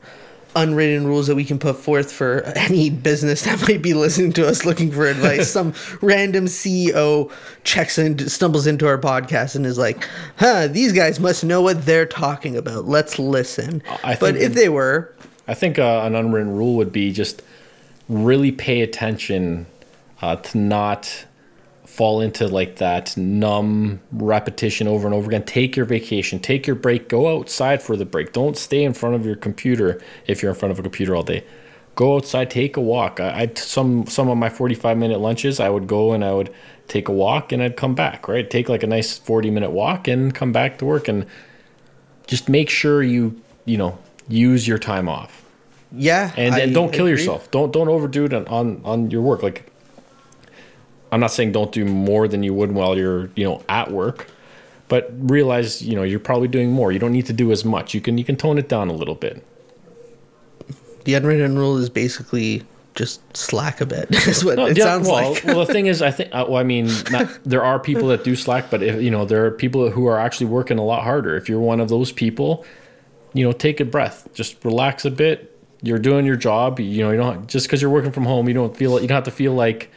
[0.54, 4.46] unwritten rules that we can put forth for any business that might be listening to
[4.46, 5.50] us looking for advice?
[5.52, 5.72] some
[6.02, 7.32] random CEO
[7.64, 10.06] checks and stumbles into our podcast and is like,
[10.36, 12.84] huh, these guys must know what they're talking about.
[12.84, 13.82] Let's listen.
[14.04, 15.14] I but if they were,
[15.46, 17.42] I think uh, an unwritten rule would be just
[18.08, 19.66] really pay attention
[20.20, 21.26] uh, to not
[21.84, 25.44] fall into like that numb repetition over and over again.
[25.44, 28.32] Take your vacation, take your break, go outside for the break.
[28.32, 31.22] Don't stay in front of your computer if you're in front of a computer all
[31.22, 31.44] day.
[31.94, 33.20] Go outside, take a walk.
[33.20, 36.54] I, I some some of my 45 minute lunches, I would go and I would
[36.88, 38.48] take a walk and I'd come back, right?
[38.48, 41.26] Take like a nice 40 minute walk and come back to work and
[42.26, 43.98] just make sure you, you know,
[44.28, 45.42] use your time off
[45.92, 47.20] Yeah, and, and don't kill agree.
[47.20, 47.50] yourself.
[47.50, 49.42] Don't don't overdo it on, on on your work.
[49.42, 49.70] Like,
[51.10, 54.28] I'm not saying don't do more than you would while you're you know at work,
[54.88, 56.92] but realize you know you're probably doing more.
[56.92, 57.94] You don't need to do as much.
[57.94, 59.44] You can you can tone it down a little bit.
[61.04, 62.62] The unwritten rule is basically
[62.94, 64.08] just slack a bit.
[64.28, 65.44] Is what it yeah, sounds well, like.
[65.44, 66.30] well, the thing is, I think.
[66.32, 69.24] Uh, well, I mean, not, there are people that do slack, but if you know,
[69.24, 71.34] there are people who are actually working a lot harder.
[71.36, 72.64] If you're one of those people,
[73.32, 75.48] you know, take a breath, just relax a bit.
[75.82, 76.78] You're doing your job.
[76.80, 79.16] You know, you don't just because you're working from home, you don't feel you don't
[79.16, 79.90] have to feel like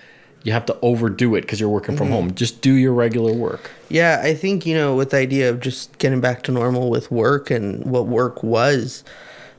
[0.44, 2.04] you have to overdo it because you're working Mm-hmm.
[2.04, 2.34] from home.
[2.36, 3.72] Just do your regular work.
[3.90, 7.10] Yeah, I think, you know, with the idea of just getting back to normal with
[7.12, 9.04] work and what work was,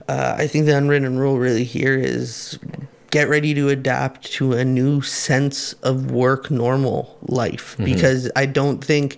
[0.09, 2.59] uh, I think the unwritten rule really here is
[3.11, 8.85] get ready to adapt to a new sense of work normal life because I don't
[8.85, 9.17] think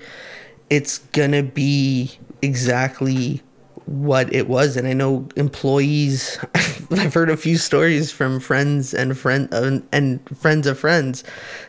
[0.71, 3.43] it's going to be exactly
[3.89, 6.39] what it was and i know employees
[6.91, 11.25] i've heard a few stories from friends and friend uh, and friends of friends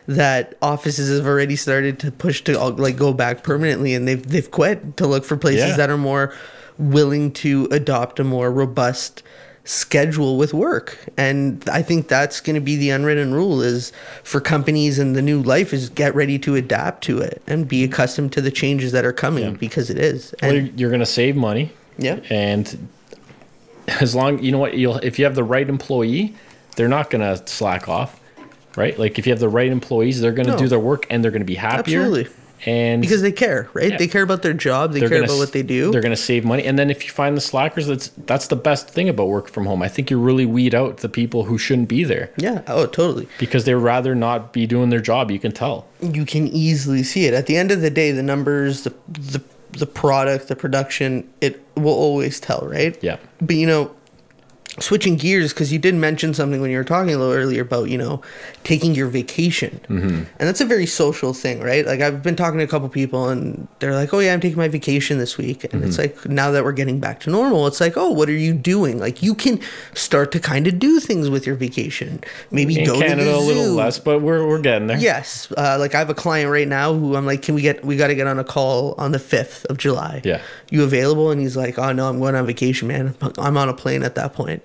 [0.06, 4.50] that offices have already started to push to like go back permanently and they've they've
[4.50, 5.76] quit to look for places Yeah.
[5.76, 6.34] that are more
[6.78, 9.22] willing to adopt a more robust
[9.64, 13.92] schedule with work and i think that's going to be the unwritten rule is
[14.24, 17.82] for companies and the new life is get ready to adapt to it and be
[17.84, 19.50] accustomed to the changes that are coming Yeah.
[19.50, 21.72] because it is Well, you're, you're going to save money.
[22.00, 22.20] Yeah.
[22.30, 22.88] And
[24.00, 26.34] as long you know what you'll if you have the right employee,
[26.76, 28.20] they're not going to slack off,
[28.76, 28.98] right?
[28.98, 30.58] Like if you have the right employees, they're going to No.
[30.58, 32.00] do their work and they're going to be happier.
[32.00, 32.32] Absolutely.
[32.66, 33.92] And because they care, right?
[33.92, 33.96] Yeah.
[33.96, 34.92] They care about their job.
[34.92, 35.90] They they're care gonna about what they do.
[35.92, 38.56] They're going to save money, and then if you find the slackers, that's that's the
[38.56, 39.80] best thing about work from home.
[39.82, 42.60] I think you really weed out the people who shouldn't be there yeah.
[42.66, 43.28] Oh, totally.
[43.38, 45.30] because they'd rather not be doing their job.
[45.30, 45.86] You can tell.
[46.02, 47.32] You can easily see it.
[47.32, 49.42] At the end of the day, the numbers, the the
[49.72, 52.96] the product, the production, it will always tell, right?
[53.02, 53.18] Yeah.
[53.40, 53.94] But you know,
[54.78, 57.90] switching gears because you did mention something when you were talking a little earlier about
[57.90, 58.22] you know
[58.64, 60.06] taking your vacation, mm-hmm.
[60.06, 61.84] and that's a very social thing, right?
[61.84, 64.58] Like I've been talking to a couple people, and they're like, "Oh yeah, I'm taking
[64.58, 66.18] my vacation this week," and it's Mm-hmm.
[66.22, 68.98] like now that we're getting back to normal, it's like, "Oh, what are you doing?"
[69.00, 69.60] Like you can
[69.94, 72.20] start to kind of do things with your vacation.
[72.50, 74.98] Maybe In go Canada, to the a little less, but we're we're getting there.
[74.98, 77.84] Yes, uh, like I have a client right now who I'm like, can we get?
[77.84, 80.20] We got to get on a call on the fifth of July.
[80.24, 80.40] Yeah.
[80.70, 81.30] you available?
[81.30, 83.14] And he's like, oh no, I'm going on vacation, man.
[83.38, 84.59] I'm on a plane at that point.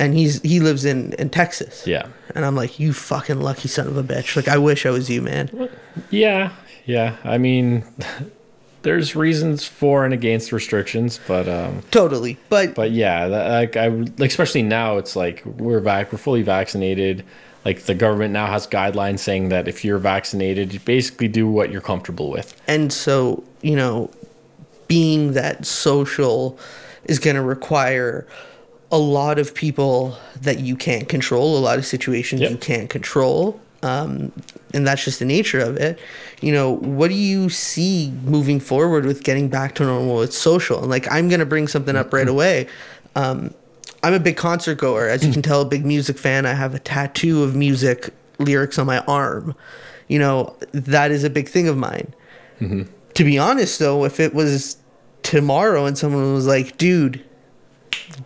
[0.00, 1.86] And he's he lives in in Texas.
[1.86, 2.06] Yeah.
[2.34, 4.34] and I'm like, you fucking lucky son of a bitch.
[4.34, 5.68] Like I wish I was you, man.
[6.10, 6.52] Yeah,
[6.86, 7.16] yeah.
[7.22, 7.84] I mean,
[8.82, 13.86] there's reasons for and against restrictions, but um, Totally, but but yeah, like I
[14.20, 17.22] especially now, it's like we're vac, we're fully vaccinated.
[17.66, 21.70] Like the government now has guidelines saying that if you're vaccinated, you basically do what
[21.70, 22.58] you're comfortable with.
[22.66, 24.10] and so you know
[24.88, 26.58] being that social
[27.04, 28.26] is going to require
[28.92, 32.50] a lot of people that you can't control a lot of situations Yep.
[32.50, 34.30] you can't control um,
[34.74, 35.98] and that's just the nature of it.
[36.42, 40.80] You know what do you see moving forward with getting back to normal with social?
[40.80, 42.66] And like i'm going to bring something up right away.
[43.16, 43.54] Um,
[44.02, 45.08] i'm a big concert goer.
[45.08, 46.44] As you can tell a big music fan.
[46.44, 49.54] I have a tattoo of music lyrics on my arm.
[50.08, 52.12] You know that is a big thing of mine.
[52.60, 54.76] To be honest though if it was
[55.22, 57.24] tomorrow and someone was like dude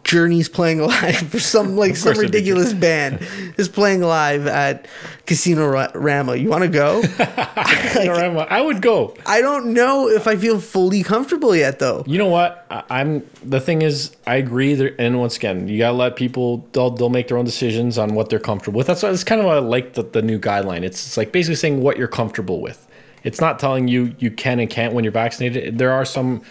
[0.02, 3.18] journey's playing live for some like some course it'd be ridiculous band
[3.58, 4.86] is playing live at
[5.26, 9.14] casino rama you want to go I would go.
[9.26, 12.66] i don't know if i feel fully comfortable yet though You know what?
[12.70, 14.74] I, I'm the thing is, I agree.
[14.74, 16.66] There, and once again, you gotta let people.
[16.72, 18.86] They'll they'll make their own decisions on what they're comfortable with.
[18.86, 20.82] That's why it's kind of why I like the, the new guideline.
[20.82, 22.86] It's, it's like basically saying what you're comfortable with.
[23.22, 25.78] It's not telling you you can and can't when you're vaccinated.
[25.78, 26.42] There are some,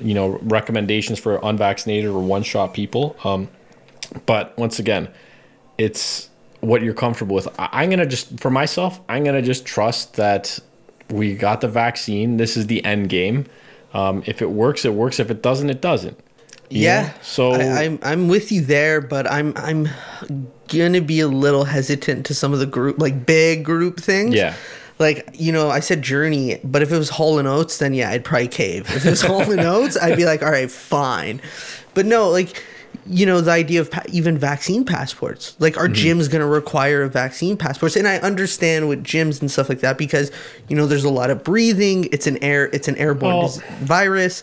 [0.00, 3.16] you know, recommendations for unvaccinated or one shot people.
[3.24, 3.48] Um,
[4.26, 5.08] but once again,
[5.78, 6.28] it's
[6.60, 7.48] what you're comfortable with.
[7.58, 10.58] I, I'm gonna just for myself, I'm gonna just trust that
[11.10, 12.36] we got the vaccine.
[12.36, 13.46] This is the end game.
[13.92, 15.18] Um, if it works, it works.
[15.18, 16.18] If it doesn't, it doesn't.
[16.70, 17.12] Yeah know?
[17.22, 19.88] So I, I'm, I'm with you there but i'm i'm
[20.68, 24.54] gonna be a little hesitant to some of the group like big group things Yeah.
[25.00, 28.10] Like you know i said journey but if it was hall and oates then yeah
[28.10, 28.88] i'd probably cave.
[28.94, 31.40] If it was hall and oates i'd be like all right fine.
[31.94, 32.62] But no like
[33.06, 35.56] you know the idea of pa- even vaccine passports.
[35.58, 35.92] Like Mm-hmm.
[35.94, 39.80] gym's going to require a vaccine passports and i understand with gyms and stuff like
[39.80, 40.30] that because
[40.68, 44.42] you know there's a lot of breathing it's an air it's an airborne dis- virus.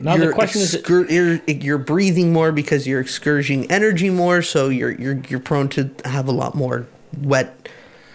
[0.00, 4.68] now the question is- excur- you're, you're breathing more because you're excurging energy more so
[4.68, 6.86] you're you're you're prone to have a lot more
[7.22, 7.68] wet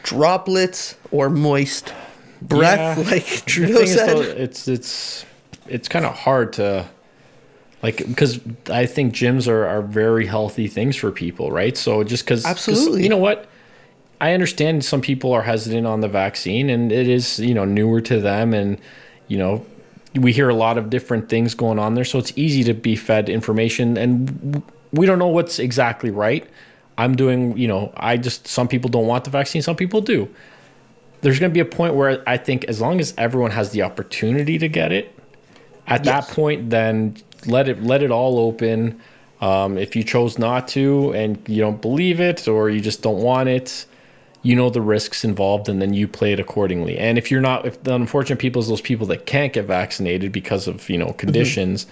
[0.09, 1.93] droplets or moist
[2.41, 3.11] breath Yeah.
[3.11, 5.25] like Trudeau said though, it's it's
[5.67, 6.87] it's kind of hard to
[7.83, 8.39] like because
[8.69, 11.77] I think gyms are are very healthy things for people, right?
[11.77, 13.03] So just because Absolutely.
[13.03, 13.45] you know what.
[14.21, 18.01] I understand some people are hesitant on the vaccine and it is, you know, newer
[18.01, 18.77] to them and
[19.29, 19.65] you know,
[20.13, 22.97] we hear a lot of different things going on there, so it's easy to be
[22.97, 26.45] fed information and we don't know what's exactly right.
[26.99, 30.29] I'm doing, you know, I just some people don't want the vaccine, some people do
[31.21, 33.81] there's going to be a point where I think as long as everyone has the
[33.83, 35.13] opportunity to get it,
[35.87, 36.27] at Yes.
[36.27, 38.99] that point, then let it let it all open.
[39.41, 43.21] Um, if you chose not to and you don't believe it or you just don't
[43.21, 43.85] want it,
[44.43, 46.97] you know the risks involved, and then you play it accordingly.
[46.97, 50.31] And if you're not, if the unfortunate people is those people that can't get vaccinated
[50.31, 51.87] because of you know conditions,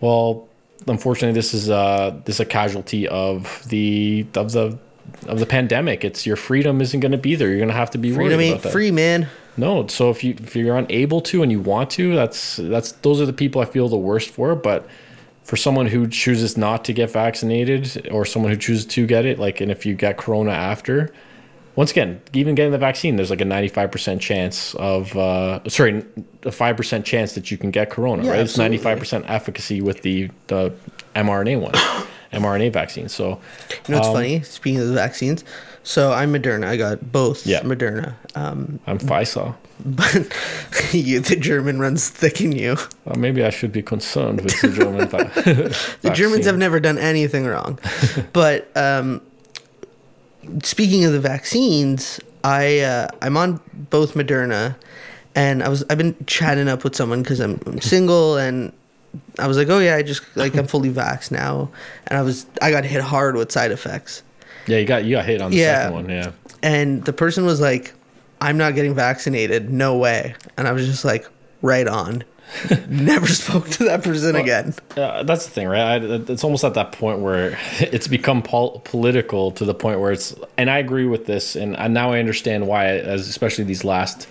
[0.00, 0.46] well,
[0.86, 4.78] unfortunately, this is uh this is a casualty of the of the
[5.26, 6.04] of the pandemic.
[6.04, 7.48] It's your freedom isn't going to be there.
[7.48, 8.72] You're going to have to be freedom worried about that.
[8.72, 12.56] free man No, so if you if you're unable to and you want to, that's
[12.56, 14.54] that's those are the people I feel the worst for.
[14.54, 14.88] But
[15.42, 19.38] for someone who chooses not to get vaccinated or someone who chooses to get it,
[19.38, 21.12] like and if you get corona after,
[21.76, 26.04] once again, even getting the vaccine, there's like a 95% chance of uh sorry,
[26.44, 28.40] a 5% chance that you can get corona, Yeah, right?
[28.40, 30.72] It's 95% efficacy with the the
[31.14, 31.72] mRNA one.
[32.32, 33.08] mRNA vaccine.
[33.08, 33.40] So
[33.86, 34.42] You know it's Um, funny?
[34.42, 35.44] Speaking of the vaccines,
[35.82, 36.64] so I'm Moderna.
[36.66, 37.60] I got both Yeah.
[37.62, 38.14] Moderna.
[38.34, 39.54] Um, I'm Pfizer.
[39.84, 40.14] but
[40.94, 42.76] you, the German runs thick in you.
[43.06, 45.08] Uh, maybe I should be concerned with the German
[46.02, 47.78] The Germans have never done anything wrong.
[48.32, 49.20] but um,
[50.62, 54.76] speaking of the vaccines, I uh, I'm on both Moderna,
[55.34, 58.72] and I was I've been chatting up with someone because I'm, I'm single and.
[59.38, 61.68] I was like, oh yeah, I just like I'm fully vaxxed now,
[62.06, 64.22] and I was I got hit hard with side effects.
[64.66, 65.82] Yeah, you got you got hit on the Yeah.
[65.82, 66.08] second one.
[66.08, 66.32] Yeah.
[66.62, 67.92] and the person was like
[68.40, 71.28] i'm not getting vaccinated no way and i was just like
[71.60, 72.24] right on
[72.88, 76.02] never spoke to that person again Uh, that's the thing, right?
[76.02, 80.12] I, it's almost at that point where it's become pol- political to the point where
[80.12, 83.84] it's, and I agree with this, and, and now I understand why, as especially these
[83.84, 84.28] last,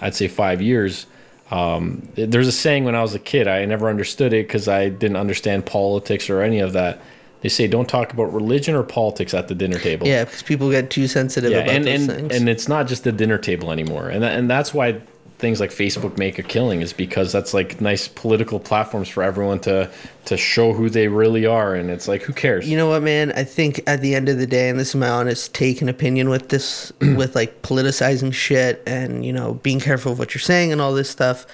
[0.00, 1.06] I'd say five years.
[1.50, 4.88] Um, there's a saying when I was a kid, I never understood it because I
[4.88, 7.00] didn't understand politics or any of that.
[7.42, 10.06] They say don't talk about religion or politics at the dinner table.
[10.06, 12.86] yeah because people get too sensitive yeah, about and those and, things and it's not
[12.86, 15.00] just the dinner table anymore, and that, and that's why
[15.44, 19.60] things like Facebook make a killing is because that's like nice political platforms for everyone
[19.60, 19.90] to
[20.24, 22.66] to show who they really are, and it's like who cares?
[22.66, 24.94] you know what man i think at the end of the day and this is
[24.94, 29.80] my honest take and opinion with this with like politicizing shit and you know being
[29.80, 31.46] careful of what you're saying and all this stuff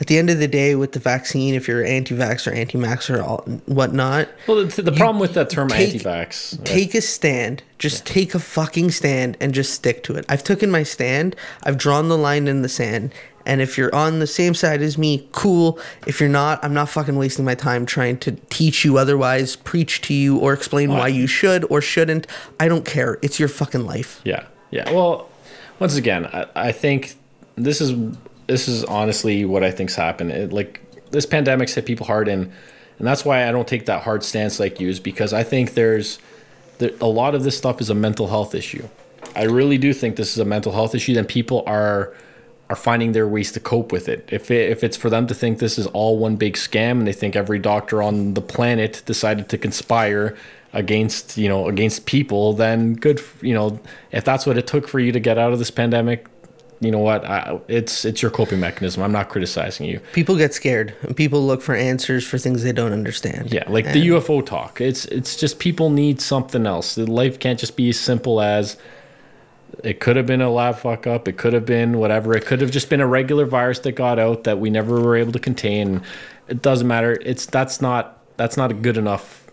[0.00, 3.22] at the end of the day with the vaccine if you're anti-vax or anti-max or
[3.22, 7.62] all, whatnot well, the, the problem with that term take- anti-vax, uh, take a stand.
[7.78, 10.24] Just take a fucking stand and just stick to it.
[10.26, 11.36] I've taken my stand.
[11.64, 13.12] I've drawn the line in the sand.
[13.44, 15.78] And if you're on the same side as me cool.
[16.06, 20.00] If you're not i'm not fucking wasting my time trying to teach you otherwise preach
[20.02, 21.08] to you or explain why?
[21.08, 22.26] you should or shouldn't.
[22.58, 23.18] I don't care.
[23.20, 24.22] It's your fucking life.
[24.24, 24.90] Yeah, yeah.
[24.90, 25.28] Well,
[25.78, 27.16] once again, I, I think
[27.56, 27.92] this is
[28.46, 30.30] this is honestly what I think's happened.
[30.32, 30.80] It, like
[31.10, 32.52] this pandemic's hit people hard, and
[32.98, 35.74] and that's why I don't take that hard stance like you, is because I think
[35.74, 36.18] there's
[36.78, 38.88] there, a lot of this stuff is a mental health issue.
[39.34, 41.14] I really do think this is a mental health issue.
[41.14, 42.14] Then people are
[42.70, 44.26] are finding their ways to cope with it.
[44.32, 47.06] If it, if it's for them to think this is all one big scam, and
[47.06, 50.36] they think every doctor on the planet decided to conspire
[50.72, 53.20] against you know against people, then good.
[53.40, 53.80] You know,
[54.12, 56.26] if that's what it took for you to get out of this pandemic,
[56.84, 57.24] you know what?
[57.24, 59.02] I, it's it's your coping mechanism.
[59.02, 60.00] I'm not criticizing you.
[60.12, 63.92] people get scared and people look for answers for things they don't understand Yeah, like
[63.92, 64.80] the UFO talk.
[64.80, 66.96] It's it's just people need something else.
[66.98, 68.76] Life can't just be as simple as
[69.82, 71.26] it could have been a lab fuck up.
[71.26, 72.34] It could have been whatever.
[72.36, 75.16] It could have just been a regular virus that got out that we never were
[75.16, 76.02] able to contain.
[76.48, 77.18] It doesn't matter.
[77.22, 79.43] It's that's not that's not a good enough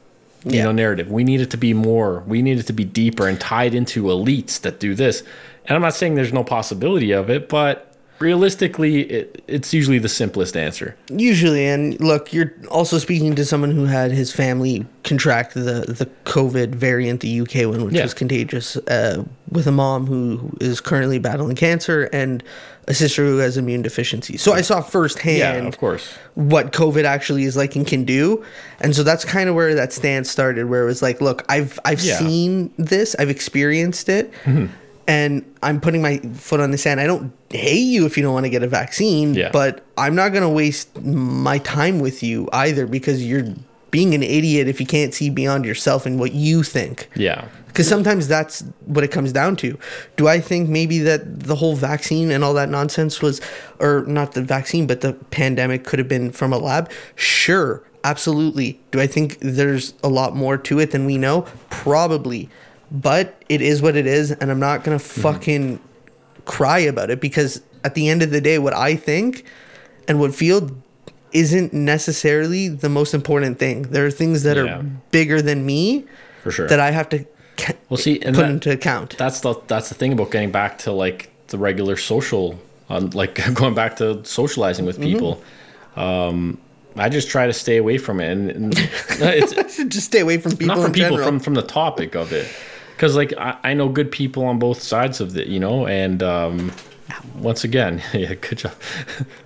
[0.45, 0.63] you Yeah.
[0.65, 1.09] know narrative.
[1.11, 2.23] We need it to be more.
[2.27, 5.23] We need it to be deeper and tied into elites that do this.
[5.65, 7.87] And I'm not saying there's no possibility of it, but
[8.19, 10.95] realistically, it, it's usually the simplest answer.
[11.09, 16.07] Usually, and look, you're also speaking to someone who had his family contract the the
[16.25, 18.03] COVID variant, the UK one, which Yeah.
[18.03, 22.43] was contagious, uh, with a mom who is currently battling cancer and
[22.87, 24.37] a sister who has immune deficiency.
[24.37, 26.13] So I saw firsthand Yeah, of course.
[26.33, 28.43] what COVID actually is like and can do.
[28.79, 31.79] And so that's kind of where that stance started, where it was like, look, I've
[31.85, 32.17] I've Yeah.
[32.17, 34.65] seen this, I've experienced it, mm-hmm.
[35.07, 36.99] and I'm putting my foot on the sand.
[36.99, 39.49] I don't hate you if you don't want to get a vaccine, Yeah.
[39.53, 43.45] but I'm not gonna waste my time with you either because you're
[43.91, 47.09] being an idiot if you can't see beyond yourself and what you think.
[47.15, 47.47] Yeah.
[47.67, 49.77] Because sometimes that's what it comes down to.
[50.17, 53.39] Do I think maybe that the whole vaccine and all that nonsense was,
[53.79, 56.91] or not the vaccine, but the pandemic could have been from a lab?
[57.15, 58.79] Sure, absolutely.
[58.91, 61.43] Do I think there's a lot more to it than we know?
[61.69, 62.49] Probably.
[62.91, 65.21] But it is what it is, and I'm not going to mm-hmm.
[65.21, 65.79] fucking
[66.43, 69.45] cry about it because at the end of the day, what I think
[70.09, 70.69] and what feel
[71.33, 73.83] isn't necessarily the most important thing.
[73.83, 74.63] There are things that Yeah.
[74.79, 76.05] are bigger than me
[76.43, 76.67] For sure.
[76.67, 77.25] that I have to
[77.57, 79.17] ca- Well, see, and put that- into account.
[79.17, 82.59] that's the that's the thing about getting back to like the regular social,
[82.89, 85.13] um, like going back to socializing with Mm-hmm.
[85.13, 85.41] people.
[85.95, 86.57] Um,
[86.97, 88.75] I just try to stay away from it, and, and
[89.91, 91.25] Just stay away from people not from in people general.
[91.27, 92.47] from from the topic of it,
[92.95, 96.21] because like I, I know good people on both sides of it, you know, and
[96.21, 96.71] um,
[97.37, 98.73] once again, yeah, good job.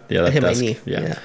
[0.10, 0.78] yeah, I that, hit my knee.
[0.86, 1.02] yeah.
[1.02, 1.20] yeah,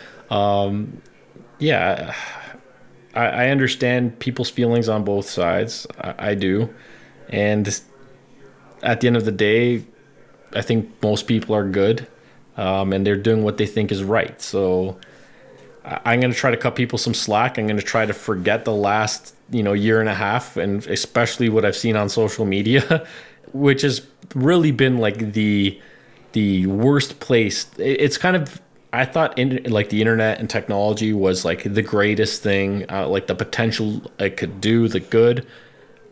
[3.14, 5.86] I, I understand people's feelings on both sides.
[6.00, 6.72] I, I do,
[7.28, 7.80] and
[8.82, 9.84] at the end of the day,
[10.54, 12.06] I think most people are good,
[12.56, 14.40] um, and they're doing what they think is right.
[14.40, 14.98] So
[15.84, 17.58] I- I'm going to try to cut people some slack.
[17.58, 20.86] I'm going to try to forget the last you know year and a half, and
[20.86, 23.06] especially what I've seen on social media,
[23.52, 25.80] which has really been like the
[26.32, 27.66] the worst place.
[27.76, 28.60] It's kind of
[28.92, 33.28] I thought in, like the internet and technology was like the greatest thing, uh, like
[33.28, 35.46] the potential it could do, the good.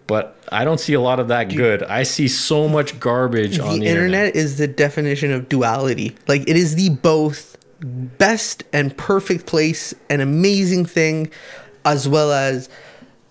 [0.06, 1.82] But I don't see a lot of that good.
[1.82, 6.16] I see so much garbage on the the internet is the definition of duality.
[6.26, 11.30] Like it is the both best and perfect place, an amazing thing,
[11.84, 12.70] as well as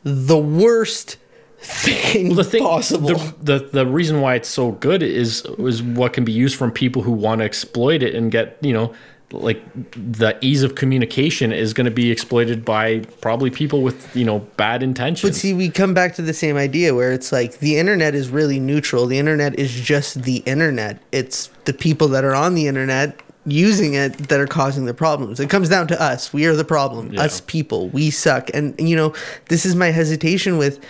[0.04, 1.18] the worst
[1.60, 3.08] thing, the thing possible.
[3.08, 6.72] The, the the reason why it's so good is is what can be used from
[6.72, 8.93] people who want to exploit it and get you know
[9.32, 9.61] like
[9.91, 14.39] the ease of communication is going to be exploited by probably people with you know
[14.55, 15.30] bad intentions.
[15.30, 18.30] But see, we come back to the same idea where it's like the internet is
[18.30, 19.05] really neutral.
[19.05, 21.01] The internet is just the internet.
[21.11, 25.39] It's the people that are on the internet using it that are causing the problems.
[25.39, 26.34] It comes down to us.
[26.34, 27.13] We are the problem.
[27.13, 27.23] Yeah.
[27.23, 27.89] Us people.
[27.89, 28.49] We suck.
[28.53, 29.13] And you know,
[29.49, 30.84] this is my hesitation with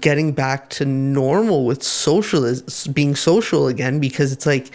[0.00, 4.70] getting back to normal with socialism being social again because it's like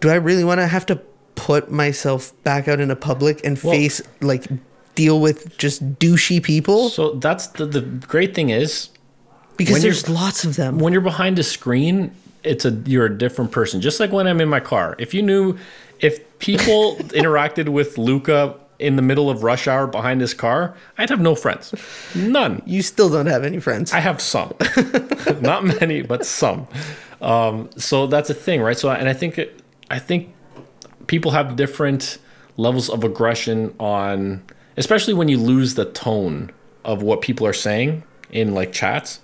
[0.00, 1.00] do I really want to have to
[1.34, 4.44] put myself back out into public and Well- face like
[4.94, 8.90] deal with just douchey people so that's the the great thing is
[9.56, 10.78] because there's lots of them.
[10.78, 12.10] when you're behind a screen,
[12.42, 13.80] it's a you're a different person.
[13.80, 14.96] Just like when I'm in my car.
[14.98, 15.56] If you knew
[16.00, 21.08] if people interacted with Luca in the middle of rush hour behind his car, I'd
[21.10, 21.72] have no friends.
[22.16, 22.62] None.
[22.66, 23.92] You still don't have any friends.
[23.92, 24.52] I have some,
[25.40, 26.66] not many, but some.
[27.22, 28.76] Um, so that's a thing, right?
[28.76, 29.38] So, and I think,
[29.88, 30.33] I think
[31.06, 32.18] people have different
[32.56, 34.42] levels of aggression on,
[34.76, 36.50] especially when you lose the tone
[36.84, 39.20] of what people are saying in like chats.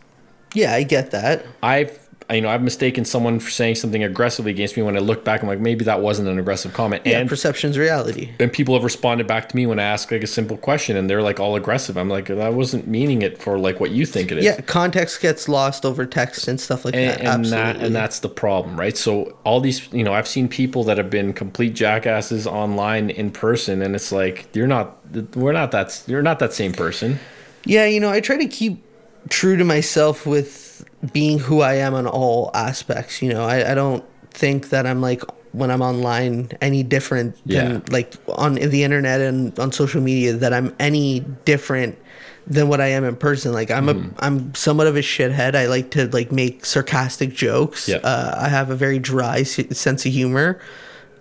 [0.54, 1.44] yeah, I get that.
[1.62, 1.99] I've,
[2.30, 4.82] you know, I've mistaken someone for saying something aggressively against me.
[4.82, 7.02] When I look back, I'm like, maybe that wasn't an aggressive comment.
[7.04, 8.30] Yeah, and perception's reality.
[8.38, 11.08] and people have responded back to me when I ask like a simple question, and
[11.10, 11.96] they're like all aggressive.
[11.96, 14.44] I'm like, I wasn't meaning it for like what you think it is.
[14.44, 17.18] Yeah, context gets lost over text and stuff like and, that.
[17.20, 17.50] and Absolutely.
[17.50, 20.96] that and that's the problem right so all these you know i've seen people that
[20.98, 24.98] have been complete jackasses online in person and it's like you're not
[25.36, 27.18] we're not that you're not that same person
[27.64, 28.82] Yeah, you know, I try to keep
[29.28, 33.22] true to myself with being who I am on all aspects.
[33.22, 35.22] You know, I, I don't think that I'm like
[35.52, 37.80] when I'm online any different than Yeah.
[37.90, 41.98] like on the internet and on social media that I'm any different
[42.46, 43.52] than what I am in person.
[43.52, 44.18] Like I'm Mm-hmm.
[44.18, 45.54] a I'm somewhat of a shithead.
[45.56, 47.88] I like to like make sarcastic jokes.
[47.88, 47.96] Yeah.
[47.98, 50.60] Uh, I have a very dry s- sense of humor.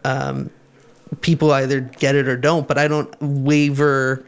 [0.04, 0.50] Um,
[1.22, 4.24] people either get it or don't, but I don't waver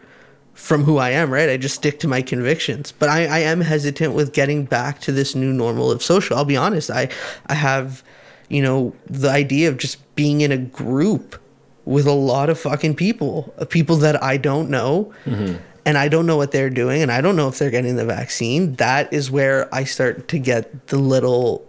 [0.62, 1.49] from who I am, right?
[1.49, 2.91] I just stick to my convictions.
[2.91, 6.38] But I, I am hesitant with getting back to this new normal of social.
[6.38, 6.91] I'll be honest.
[6.91, 7.09] I
[7.47, 8.03] I have,
[8.47, 11.41] you know, the idea of just being in a group
[11.86, 15.12] with a lot of fucking people, of people that I don't know.
[15.26, 15.57] Mm-hmm.
[15.84, 18.05] And I don't know what they're doing, and I don't know if they're getting the
[18.05, 18.76] vaccine.
[18.76, 21.68] That is where I start to get the little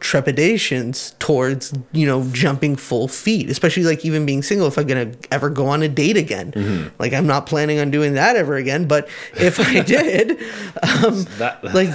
[0.00, 5.10] trepidations towards you know jumping full feet especially like even being single if i'm gonna
[5.30, 6.88] ever go on a date again Mm-hmm.
[6.98, 10.32] like i'm not planning on doing that ever again but if i did
[10.82, 11.88] um That- like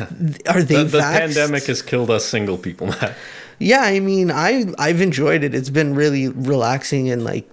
[0.48, 3.16] are they the, the pandemic has killed us single people, Matt.
[3.60, 7.50] yeah i mean i i've enjoyed it it's been really relaxing and like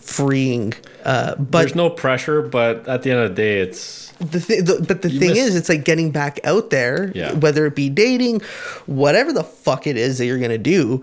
[0.00, 0.72] freeing
[1.04, 4.64] uh but There's no pressure, but at the end of the day, it's the, th-
[4.64, 7.32] the but the thing miss- is it's like getting back out there Yeah.
[7.34, 8.40] whether it be dating
[8.86, 11.02] whatever the fuck it is that you're gonna do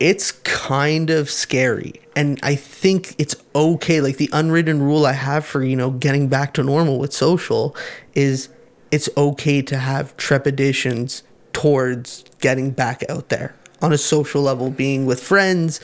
[0.00, 5.44] it's kind of scary and i think it's okay like the unwritten rule i have
[5.44, 7.76] for you know getting back to normal with social
[8.14, 8.48] is
[8.90, 11.22] it's okay to have trepidations
[11.52, 13.54] towards getting back out there
[13.84, 15.80] on a social level being with friends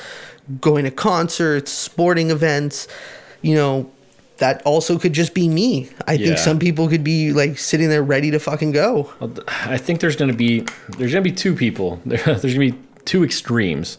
[0.60, 2.88] going to concerts sporting events
[3.42, 3.88] you know
[4.38, 6.26] that also could just be me i Yeah.
[6.28, 9.12] think some people could be like sitting there ready to fucking go
[9.66, 10.60] I think there's going to be
[10.96, 12.00] there's going to be two people.
[12.06, 12.74] There's going to be
[13.04, 13.98] two extremes.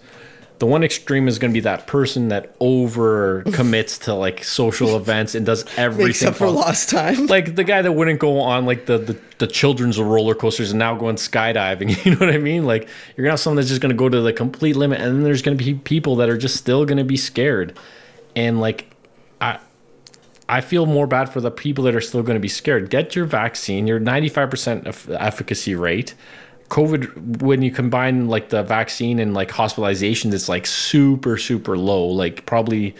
[0.62, 4.96] The one extreme is going to be that person that over commits to like social
[5.02, 6.62] events and does everything up for possible.
[6.62, 10.36] lost time Like the guy that wouldn't go on like the, the the children's roller
[10.36, 12.06] coasters and now going skydiving.
[12.06, 12.66] You know what I mean?
[12.66, 12.88] Like
[13.18, 15.42] you're gonna have someone that's just gonna go to the complete limit, and then there's
[15.42, 17.76] gonna be people that are just still gonna be scared.
[18.36, 18.86] And like
[19.42, 19.58] I
[20.48, 22.92] I feel more bad for the people that are still going to be scared.
[22.92, 23.88] Get your vaccine.
[23.88, 26.14] Your 95% of efficacy rate.
[26.72, 32.06] COVID, when you combine like the vaccine and like hospitalizations, it's like super, super low.
[32.06, 32.96] Like probably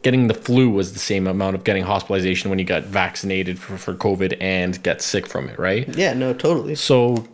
[0.00, 3.76] getting the flu was the same amount of getting hospitalization when you got vaccinated for,
[3.76, 5.86] for COVID and get sick from it, right?
[5.94, 7.28] yeah no totally So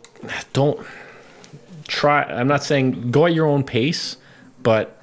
[0.51, 0.85] don't
[1.87, 2.23] try.
[2.23, 4.17] I'm not saying go at your own pace,
[4.61, 4.97] but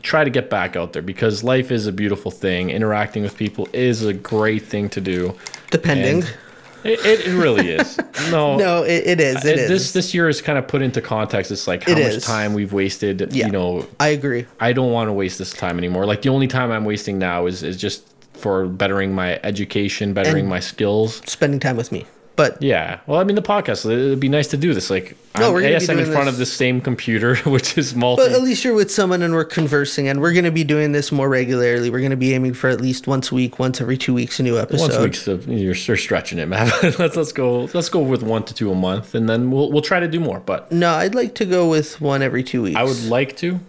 [0.00, 2.70] try to get back out there because life is a beautiful thing.
[2.70, 5.36] Interacting with people is a great thing to do.
[5.70, 6.36] depending And
[6.84, 7.98] It, it, it really is.
[8.30, 8.56] No.
[8.56, 11.00] no it, it is it Uh, is this this year is kind of put into
[11.02, 11.50] context.
[11.50, 12.24] It's like how It much is.
[12.24, 13.32] time we've wasted.
[13.32, 13.46] Yeah.
[13.46, 16.06] You know, i agree I don't want to waste this time anymore.
[16.06, 20.40] Like the only time I'm wasting now is is just for bettering my education, bettering
[20.40, 21.20] And- my skills.
[21.26, 22.06] spending time with me
[22.36, 23.00] but Yeah.
[23.06, 24.90] Well, I mean, the podcast, it'd be nice to do this.
[24.90, 28.22] Like, No, I'm, we're yes, I'm in front of the same computer, which is multi.
[28.24, 30.92] But at least you're with someone and we're conversing, and we're going to be doing
[30.92, 31.90] this more regularly.
[31.90, 34.40] We're going to be aiming for at least once a week, once every two weeks,
[34.40, 34.82] a new episode.
[34.82, 36.70] Once a week's the, you're, you're stretching it, man.
[36.98, 39.82] let's let's go let's go with one to two a month, and then we'll we'll
[39.82, 40.40] try to do more.
[40.40, 42.76] But No, I'd like to go with one every two weeks.
[42.76, 43.60] I would like to,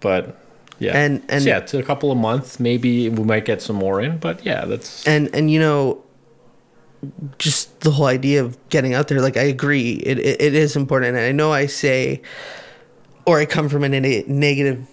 [0.00, 0.36] but
[0.78, 3.76] yeah, And- and- So, yeah, to a couple of months, maybe we might get some
[3.76, 4.18] more in.
[4.18, 6.02] But yeah, that's and and you know,
[7.38, 9.20] just the whole idea of getting out there.
[9.20, 12.22] Like I agree, it it, it is important, and I know I say,
[13.26, 14.86] or I come from a ne- negative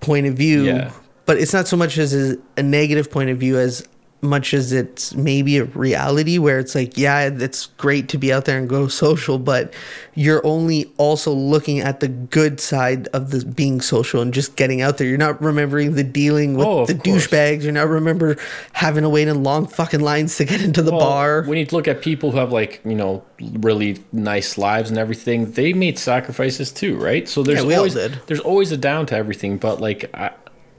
[0.00, 0.92] point of view, Yeah.
[1.26, 3.86] but it's not so much as a, a negative point of view as
[4.24, 8.46] much as it's maybe a reality where it's like, yeah, it's great to be out
[8.46, 9.72] there and go social, but
[10.14, 14.80] you're only also looking at the good side of the being social and just getting
[14.82, 15.06] out there.
[15.06, 17.26] You're not remembering the dealing with Oh, the course.
[17.28, 17.62] douchebags.
[17.62, 18.36] You're not remember
[18.72, 21.42] having to wait in long fucking lines to get into the Well, bar.
[21.44, 25.52] When you look at people who have like you know really nice lives and everything,
[25.52, 27.28] they made sacrifices too, right?
[27.28, 29.58] So there's Yeah, we always there's always a down to everything.
[29.58, 30.30] But like, I,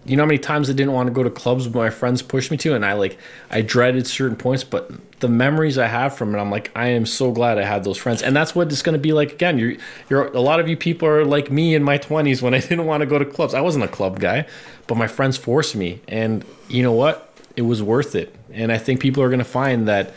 [0.06, 2.22] you know how many times I didn't want to go to clubs, but my friends
[2.22, 3.18] pushed me to, and I like
[3.50, 7.06] I dreaded certain points, but the memories I have from it, I'm like, I am
[7.06, 9.58] so glad I had those friends, and that's what it's going to be like again.
[9.58, 9.76] You're
[10.10, 12.86] you're a lot of you people are like me in my 20s when I didn't
[12.86, 13.54] want to go to clubs.
[13.54, 14.46] I wasn't a club guy,
[14.88, 17.32] but my friends forced me, and you know what?
[17.56, 20.14] It was worth it, and I think people are going to find that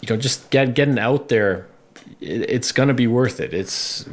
[0.00, 1.66] you know just get getting out there
[2.20, 4.06] it, it's going to be worth it it's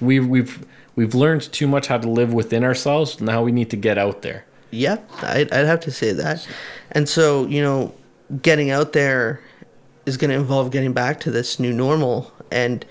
[0.00, 0.64] we've we've
[0.96, 4.22] we've learned too much how to live within ourselves now we need to get out
[4.22, 6.46] there Yeah, I'd, I'd have to say that.
[6.90, 7.94] And so, you know,
[8.42, 9.40] getting out there
[10.04, 12.32] is going to involve getting back to this new normal.
[12.50, 12.84] And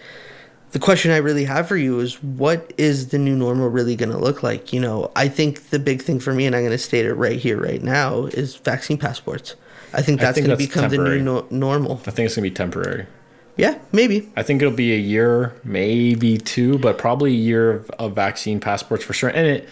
[0.72, 4.12] the question I really have for you is what is the new normal really going
[4.12, 4.72] to look like?
[4.72, 7.16] You know, I think the big thing for me, and I'm going to state it
[7.16, 9.56] right here, right now, is vaccine passports.
[9.94, 12.02] I think I that's think going to become the new no- normal.
[12.08, 13.06] i think it's going to be temporary
[13.56, 14.32] Yeah, maybe.
[14.36, 18.60] i think it'll be a year maybe two but probably a year of, of vaccine
[18.60, 19.70] passports for sure and it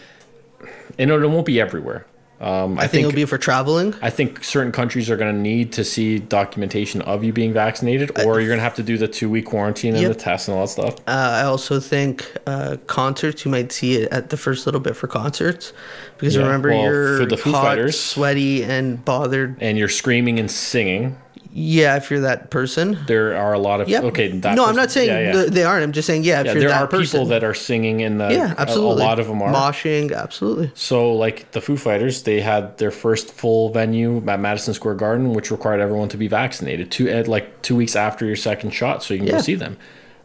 [0.99, 2.05] and it won't be everywhere
[2.41, 3.93] um, I, think, it'll be for traveling.
[4.01, 8.17] I think certain countries are going to need to see documentation of you being vaccinated,
[8.25, 10.13] or you're going to have to do the two week quarantine and Yep.
[10.13, 10.95] the test and all that stuff.
[11.07, 14.95] Uh, I also think uh, concerts, you might see it at the first little bit
[14.95, 15.71] for concerts.
[16.17, 19.57] Because Yeah, remember, well, you're for the Foo hot, Fighters- sweaty, and bothered.
[19.61, 21.17] And you're screaming and singing.
[21.53, 22.97] Yeah, if you're that person.
[23.07, 24.01] There are a lot of Yeah.
[24.03, 24.31] okay.
[24.31, 25.31] No, I'm not saying yeah, yeah.
[25.33, 25.83] th- they aren't.
[25.83, 27.19] I'm just saying, yeah, if yeah, you're there that are person.
[27.19, 29.03] people that are singing in the yeah, absolutely.
[29.03, 29.51] A, a lot of them are.
[29.53, 30.15] moshing.
[30.15, 30.71] Absolutely.
[30.75, 35.33] So like the Foo Fighters, they had their first full venue at Madison Square Garden,
[35.33, 39.13] which required everyone to be vaccinated two like two weeks after your second shot, so
[39.13, 39.77] you can go see them.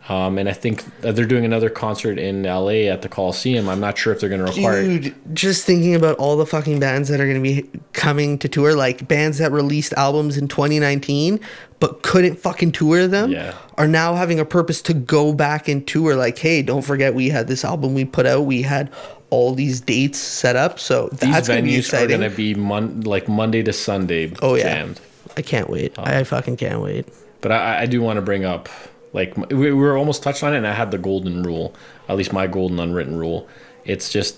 [0.09, 3.69] Um, and I think they're doing another concert in LA at the Coliseum.
[3.69, 4.83] I'm not sure if they're going to require.
[4.83, 8.49] Dude, just thinking about all the fucking bands that are going to be coming to
[8.49, 11.41] tour, like bands that released albums in 2019
[11.79, 13.55] but couldn't fucking tour them, Yeah.
[13.77, 16.17] are now having a purpose to go back and tour.
[16.17, 18.47] Like, hey, don't forget we had this album we put out.
[18.47, 18.91] We had
[19.31, 22.31] all these dates set up, so These that's going to be venues are going to
[22.31, 25.01] be mon- like Monday to Sunday oh yeah, jammed.
[25.37, 25.95] I can't wait.
[25.99, 26.03] Oh.
[26.05, 27.07] I fucking can't wait.
[27.43, 28.69] But I, I do want to bring up,
[29.17, 31.75] like, we, we were almost touched on it, and I had the golden rule,
[32.07, 33.49] at least my golden unwritten rule.
[33.85, 34.37] It's just,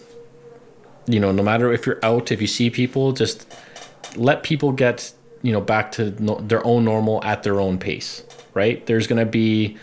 [1.07, 3.53] you know, no matter if you're out, if you see people, just
[4.15, 5.13] let people get,
[5.43, 8.23] you know, back to no, their own normal at their own pace,
[8.55, 8.87] right?
[8.87, 9.77] There's going to be,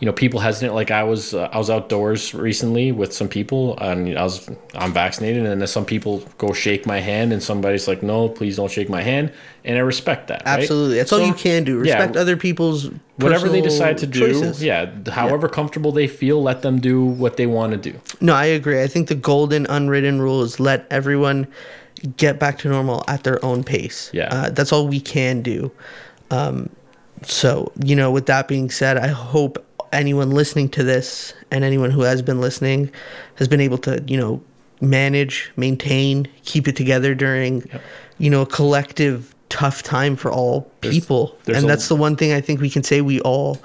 [0.00, 0.74] you know, people hesitant.
[0.74, 4.92] Like I was, uh, I was outdoors recently with some people, and I was, I'm
[4.92, 8.70] vaccinated, and then some people go shake my hand, and somebody's like, "No, please don't
[8.70, 9.32] shake my hand,"
[9.64, 10.42] and I respect that.
[10.46, 10.60] right?
[10.60, 11.82] Absolutely, that's all you can do.
[11.84, 14.62] yeah, Respect other people's whatever they decide to do choices.
[14.62, 18.44] yeah however comfortable they feel let them do what they want to do No, I
[18.44, 18.80] agree.
[18.80, 21.48] I think the golden unwritten rule is let everyone
[22.16, 24.08] get back to normal at their own pace.
[24.12, 24.28] Yeah.
[24.30, 25.72] Uh, that's all we can do.
[26.30, 26.68] Um,
[27.24, 31.90] so, you know, with that being said, I hope anyone listening to this and anyone
[31.90, 32.90] who has been listening
[33.36, 34.42] has been able to, you know,
[34.80, 37.68] manage, maintain, keep it together during,
[38.18, 41.36] you know, a collective tough time for all people.
[41.44, 43.58] there's and a- that's the one thing I think we can say we all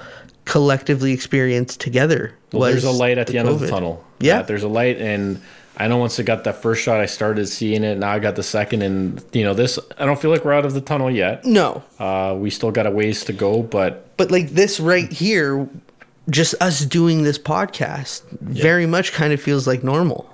[0.46, 2.34] collectively experienced together.
[2.52, 3.70] well, there's a light at the, end of the COVID.
[3.70, 4.42] tunnel Yeah.
[4.42, 5.42] there's a light and
[5.78, 8.36] i know once i got that first shot i started seeing it now i got
[8.36, 11.10] the second and you know this i don't feel like we're out of the tunnel
[11.10, 15.12] yet No, uh, we still got a ways to go but but like this right
[15.12, 15.68] here,
[16.30, 20.30] just us doing this podcast very much kind of feels like normal.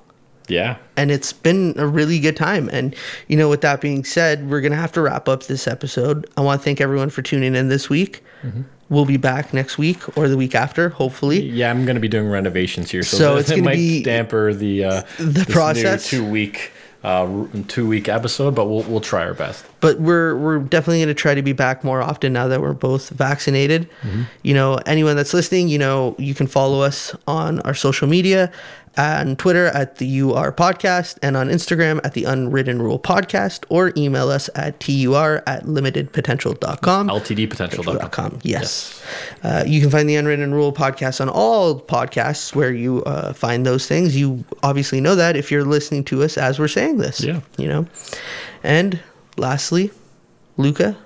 [0.47, 2.69] yeah And it's been a really good time.
[2.71, 2.95] And,
[3.27, 6.29] you know, with that being said, we're going to have to wrap up this episode.
[6.37, 8.23] I want to thank everyone for tuning in this week.
[8.43, 8.61] Mm-hmm.
[8.89, 11.41] We'll be back next week or the week after, hopefully.
[11.41, 14.83] yeah i'm gonna be doing renovations here so, So it's it might be damper the
[14.83, 16.09] uh the process.
[16.09, 16.71] two week
[17.03, 19.65] uh two week episode but we'll, we'll try our best.
[19.79, 22.73] But we're we're definitely going to try to be back more often now that we're
[22.73, 23.89] both vaccinated.
[24.43, 28.51] You know, anyone that's listening, you know, you can follow us on our social media
[28.99, 33.93] on Twitter at the UR podcast and on Instagram at the Unwritten Rule podcast or
[33.95, 37.07] email us at tur at limitedpotential.com.
[37.07, 38.39] ltdpotential.com Com.
[38.43, 39.01] Yes.
[39.43, 43.65] Uh, you can find the Unwritten Rule podcast on all podcasts where you uh, find
[43.65, 44.17] those things.
[44.17, 47.23] You obviously know that if you're listening to us as we're saying this.
[47.23, 47.41] Yeah.
[47.57, 47.87] You know?
[48.63, 48.99] And
[49.37, 49.91] lastly,
[50.57, 50.97] Luca,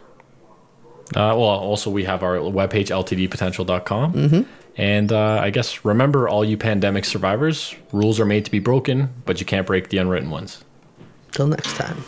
[1.15, 4.13] Uh, well, also we have our webpage ltdpotential.com.
[4.13, 4.41] Mm-hmm.
[4.75, 9.13] And uh, I guess remember, all you pandemic survivors, rules are made to be broken,
[9.25, 10.63] but you can't break the unwritten ones.
[11.31, 12.03] till next time.